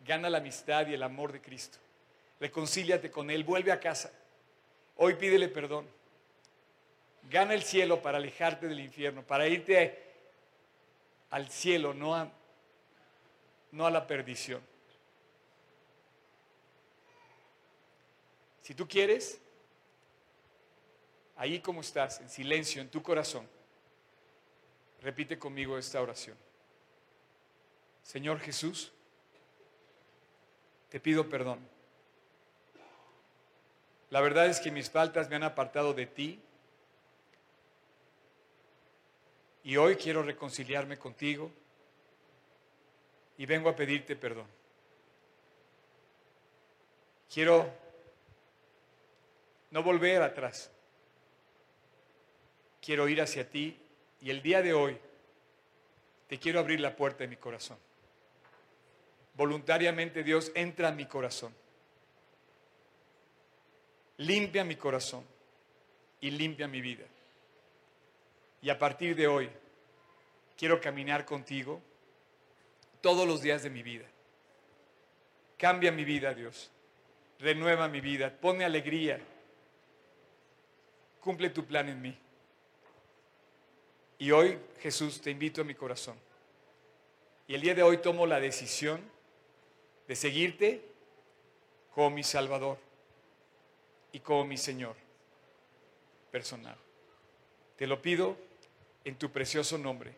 gana 0.05 0.29
la 0.29 0.39
amistad 0.39 0.87
y 0.87 0.93
el 0.93 1.03
amor 1.03 1.31
de 1.31 1.41
Cristo. 1.41 1.77
Reconcíliate 2.39 3.11
con 3.11 3.29
Él, 3.29 3.43
vuelve 3.43 3.71
a 3.71 3.79
casa. 3.79 4.11
Hoy 4.95 5.15
pídele 5.15 5.47
perdón. 5.47 5.85
Gana 7.29 7.53
el 7.53 7.63
cielo 7.63 8.01
para 8.01 8.17
alejarte 8.17 8.67
del 8.67 8.79
infierno, 8.79 9.21
para 9.21 9.47
irte 9.47 10.01
al 11.29 11.49
cielo, 11.49 11.93
no 11.93 12.15
a, 12.15 12.31
no 13.71 13.85
a 13.85 13.91
la 13.91 14.07
perdición. 14.07 14.61
Si 18.61 18.73
tú 18.73 18.87
quieres, 18.87 19.41
ahí 21.35 21.59
como 21.59 21.81
estás, 21.81 22.21
en 22.21 22.29
silencio, 22.29 22.81
en 22.81 22.89
tu 22.89 23.01
corazón, 23.01 23.47
repite 25.01 25.37
conmigo 25.37 25.77
esta 25.77 26.01
oración. 26.01 26.37
Señor 28.03 28.39
Jesús, 28.39 28.93
te 30.89 30.99
pido 31.01 31.29
perdón. 31.29 31.59
La 34.09 34.21
verdad 34.21 34.47
es 34.47 34.61
que 34.61 34.71
mis 34.71 34.89
faltas 34.89 35.29
me 35.29 35.35
han 35.35 35.43
apartado 35.43 35.93
de 35.93 36.05
ti 36.05 36.41
Y 39.63 39.75
hoy 39.77 39.95
quiero 39.95 40.23
reconciliarme 40.23 40.97
contigo 40.97 41.51
y 43.37 43.45
vengo 43.45 43.69
a 43.69 43.75
pedirte 43.75 44.15
perdón. 44.15 44.47
Quiero 47.31 47.69
no 49.71 49.83
volver 49.83 50.21
atrás. 50.21 50.71
Quiero 52.81 53.07
ir 53.07 53.21
hacia 53.21 53.49
ti 53.49 53.77
y 54.21 54.29
el 54.29 54.41
día 54.41 54.61
de 54.61 54.73
hoy 54.73 54.97
te 56.27 56.39
quiero 56.39 56.59
abrir 56.59 56.79
la 56.79 56.95
puerta 56.95 57.19
de 57.19 57.27
mi 57.27 57.37
corazón. 57.37 57.77
Voluntariamente 59.35 60.23
Dios 60.23 60.51
entra 60.55 60.89
a 60.89 60.91
mi 60.91 61.05
corazón. 61.05 61.53
Limpia 64.17 64.63
mi 64.63 64.75
corazón 64.75 65.23
y 66.21 66.31
limpia 66.31 66.67
mi 66.67 66.81
vida. 66.81 67.05
Y 68.61 68.69
a 68.69 68.77
partir 68.77 69.15
de 69.15 69.27
hoy 69.27 69.49
quiero 70.57 70.81
caminar 70.81 71.25
contigo 71.25 71.81
todos 73.01 73.27
los 73.27 73.41
días 73.41 73.63
de 73.63 73.69
mi 73.69 73.83
vida. 73.83 74.05
Cambia 75.57 75.91
mi 75.91 76.03
vida, 76.03 76.33
Dios. 76.33 76.71
Renueva 77.39 77.87
mi 77.87 78.01
vida. 78.01 78.29
Ponme 78.29 78.65
alegría. 78.65 79.19
Cumple 81.19 81.49
tu 81.49 81.65
plan 81.65 81.89
en 81.89 82.01
mí. 82.01 82.17
Y 84.19 84.31
hoy, 84.31 84.57
Jesús, 84.79 85.21
te 85.21 85.29
invito 85.29 85.61
a 85.61 85.63
mi 85.63 85.75
corazón. 85.75 86.17
Y 87.47 87.55
el 87.55 87.61
día 87.61 87.75
de 87.75 87.83
hoy 87.83 87.97
tomo 87.99 88.25
la 88.25 88.39
decisión 88.39 89.01
de 90.07 90.15
seguirte 90.15 90.81
como 91.93 92.09
mi 92.09 92.23
Salvador 92.23 92.77
y 94.11 94.19
como 94.19 94.45
mi 94.45 94.57
Señor 94.57 94.95
personal. 96.31 96.77
Te 97.77 97.87
lo 97.87 98.01
pido 98.01 98.46
en 99.07 99.15
tu 99.15 99.31
precioso 99.31 99.77
nombre. 99.77 100.13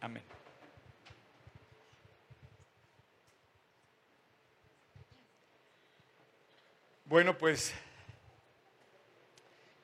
Amén. 0.00 0.22
Bueno, 7.04 7.36
pues 7.36 7.74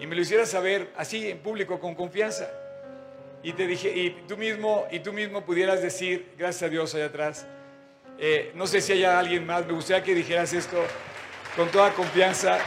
Y 0.00 0.06
me 0.06 0.14
lo 0.14 0.22
hicieras 0.22 0.50
saber 0.50 0.92
así 0.96 1.30
en 1.30 1.38
público, 1.38 1.80
con 1.80 1.94
confianza. 1.94 2.50
Y, 3.42 3.52
te 3.52 3.66
dije, 3.66 3.92
y, 3.96 4.10
tú, 4.26 4.36
mismo, 4.36 4.86
y 4.90 5.00
tú 5.00 5.12
mismo 5.12 5.44
pudieras 5.44 5.82
decir, 5.82 6.32
gracias 6.36 6.64
a 6.64 6.68
Dios 6.68 6.94
allá 6.94 7.06
atrás, 7.06 7.46
eh, 8.18 8.52
no 8.54 8.66
sé 8.66 8.80
si 8.80 8.92
hay 8.92 9.04
alguien 9.04 9.44
más, 9.44 9.66
me 9.66 9.72
gustaría 9.72 10.02
que 10.02 10.14
dijeras 10.14 10.52
esto 10.52 10.82
con 11.54 11.68
toda 11.70 11.92
confianza. 11.92 12.58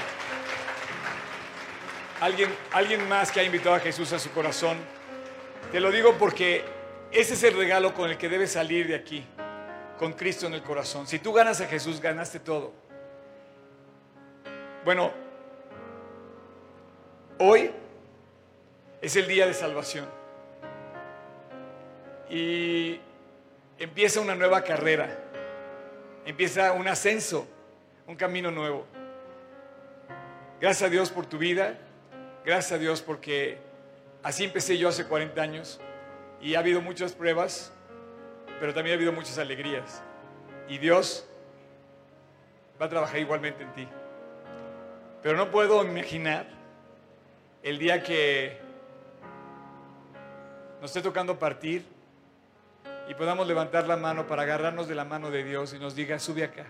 Alguien, 2.19 2.49
alguien 2.71 3.07
más 3.07 3.31
que 3.31 3.39
ha 3.39 3.43
invitado 3.43 3.75
a 3.75 3.79
Jesús 3.79 4.11
a 4.13 4.19
su 4.19 4.31
corazón. 4.31 4.77
Te 5.71 5.79
lo 5.79 5.91
digo 5.91 6.15
porque 6.19 6.63
ese 7.11 7.33
es 7.33 7.43
el 7.43 7.55
regalo 7.55 7.93
con 7.93 8.09
el 8.09 8.17
que 8.17 8.29
debes 8.29 8.51
salir 8.51 8.87
de 8.87 8.95
aquí, 8.95 9.25
con 9.97 10.13
Cristo 10.13 10.47
en 10.47 10.53
el 10.53 10.61
corazón. 10.61 11.07
Si 11.07 11.19
tú 11.19 11.33
ganas 11.33 11.61
a 11.61 11.65
Jesús, 11.65 11.99
ganaste 12.01 12.39
todo. 12.39 12.73
Bueno, 14.85 15.11
hoy 17.39 17.71
es 19.01 19.15
el 19.15 19.27
día 19.27 19.47
de 19.47 19.53
salvación. 19.53 20.07
Y 22.29 22.99
empieza 23.79 24.19
una 24.19 24.35
nueva 24.35 24.63
carrera, 24.63 25.28
empieza 26.30 26.73
un 26.73 26.88
ascenso, 26.88 27.47
un 28.05 28.15
camino 28.15 28.51
nuevo. 28.51 28.86
Gracias 30.61 30.88
a 30.88 30.91
Dios 30.91 31.09
por 31.09 31.25
tu 31.25 31.38
vida, 31.38 31.77
gracias 32.45 32.73
a 32.73 32.77
Dios 32.77 33.01
porque 33.01 33.57
así 34.21 34.43
empecé 34.43 34.77
yo 34.77 34.89
hace 34.89 35.05
40 35.05 35.41
años. 35.41 35.80
Y 36.41 36.55
ha 36.55 36.59
habido 36.59 36.82
muchas 36.82 37.13
pruebas, 37.13 37.73
pero 38.59 38.73
también 38.73 38.93
ha 38.93 38.97
habido 38.97 39.11
muchas 39.11 39.38
alegrías. 39.38 40.03
Y 40.67 40.77
Dios 40.77 41.27
va 42.80 42.86
a 42.86 42.89
trabajar 42.89 43.19
igualmente 43.19 43.63
en 43.63 43.73
ti. 43.73 43.88
Pero 45.23 45.36
no 45.36 45.49
puedo 45.51 45.84
imaginar 45.84 46.45
el 47.63 47.77
día 47.80 48.03
que 48.03 48.57
nos 50.80 50.91
esté 50.91 51.01
tocando 51.01 51.38
partir 51.39 51.86
y 53.10 53.14
podamos 53.16 53.45
levantar 53.47 53.88
la 53.88 53.97
mano 53.97 54.26
para 54.28 54.43
agarrarnos 54.43 54.88
de 54.88 54.95
la 54.95 55.03
mano 55.03 55.30
de 55.32 55.43
Dios 55.43 55.74
y 55.74 55.80
nos 55.80 55.95
diga, 55.95 56.18
sube 56.20 56.45
acá. 56.45 56.68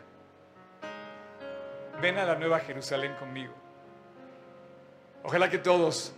Ven 2.02 2.18
a 2.18 2.26
la 2.26 2.36
nueva 2.36 2.60
Jerusalén 2.60 3.14
conmigo. 3.20 3.54
Ojalá 5.22 5.50
que 5.50 5.60
todos 5.60 6.16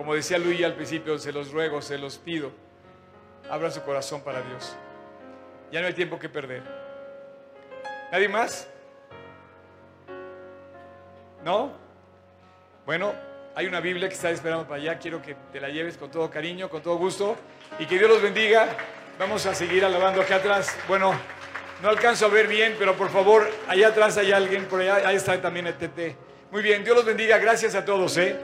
como 0.00 0.14
decía 0.14 0.38
Luis 0.38 0.64
al 0.64 0.72
principio, 0.72 1.18
se 1.18 1.30
los 1.30 1.52
ruego, 1.52 1.82
se 1.82 1.98
los 1.98 2.16
pido, 2.16 2.52
abra 3.50 3.70
su 3.70 3.82
corazón 3.82 4.22
para 4.22 4.40
Dios. 4.40 4.74
Ya 5.70 5.82
no 5.82 5.88
hay 5.88 5.92
tiempo 5.92 6.18
que 6.18 6.30
perder. 6.30 6.62
¿Nadie 8.10 8.26
más? 8.26 8.66
¿No? 11.44 11.72
Bueno, 12.86 13.12
hay 13.54 13.66
una 13.66 13.80
Biblia 13.80 14.08
que 14.08 14.14
está 14.14 14.30
esperando 14.30 14.66
para 14.66 14.80
allá. 14.80 14.98
Quiero 14.98 15.20
que 15.20 15.34
te 15.52 15.60
la 15.60 15.68
lleves 15.68 15.98
con 15.98 16.10
todo 16.10 16.30
cariño, 16.30 16.70
con 16.70 16.80
todo 16.80 16.96
gusto. 16.96 17.36
Y 17.80 17.86
que 17.86 17.98
Dios 17.98 18.10
los 18.10 18.20
bendiga. 18.20 18.68
Vamos 19.18 19.46
a 19.46 19.54
seguir 19.54 19.82
alabando 19.86 20.20
acá 20.20 20.36
atrás. 20.36 20.76
Bueno, 20.86 21.18
no 21.82 21.88
alcanzo 21.88 22.26
a 22.26 22.28
ver 22.28 22.46
bien, 22.46 22.76
pero 22.78 22.94
por 22.94 23.08
favor, 23.08 23.50
allá 23.68 23.88
atrás 23.88 24.18
hay 24.18 24.32
alguien, 24.32 24.66
por 24.66 24.82
allá, 24.82 25.08
ahí 25.08 25.16
está 25.16 25.40
también 25.40 25.66
el 25.66 25.74
TT. 25.74 26.14
Muy 26.50 26.62
bien, 26.62 26.84
Dios 26.84 26.94
los 26.94 27.06
bendiga. 27.06 27.38
Gracias 27.38 27.74
a 27.74 27.82
todos, 27.82 28.18
¿eh? 28.18 28.36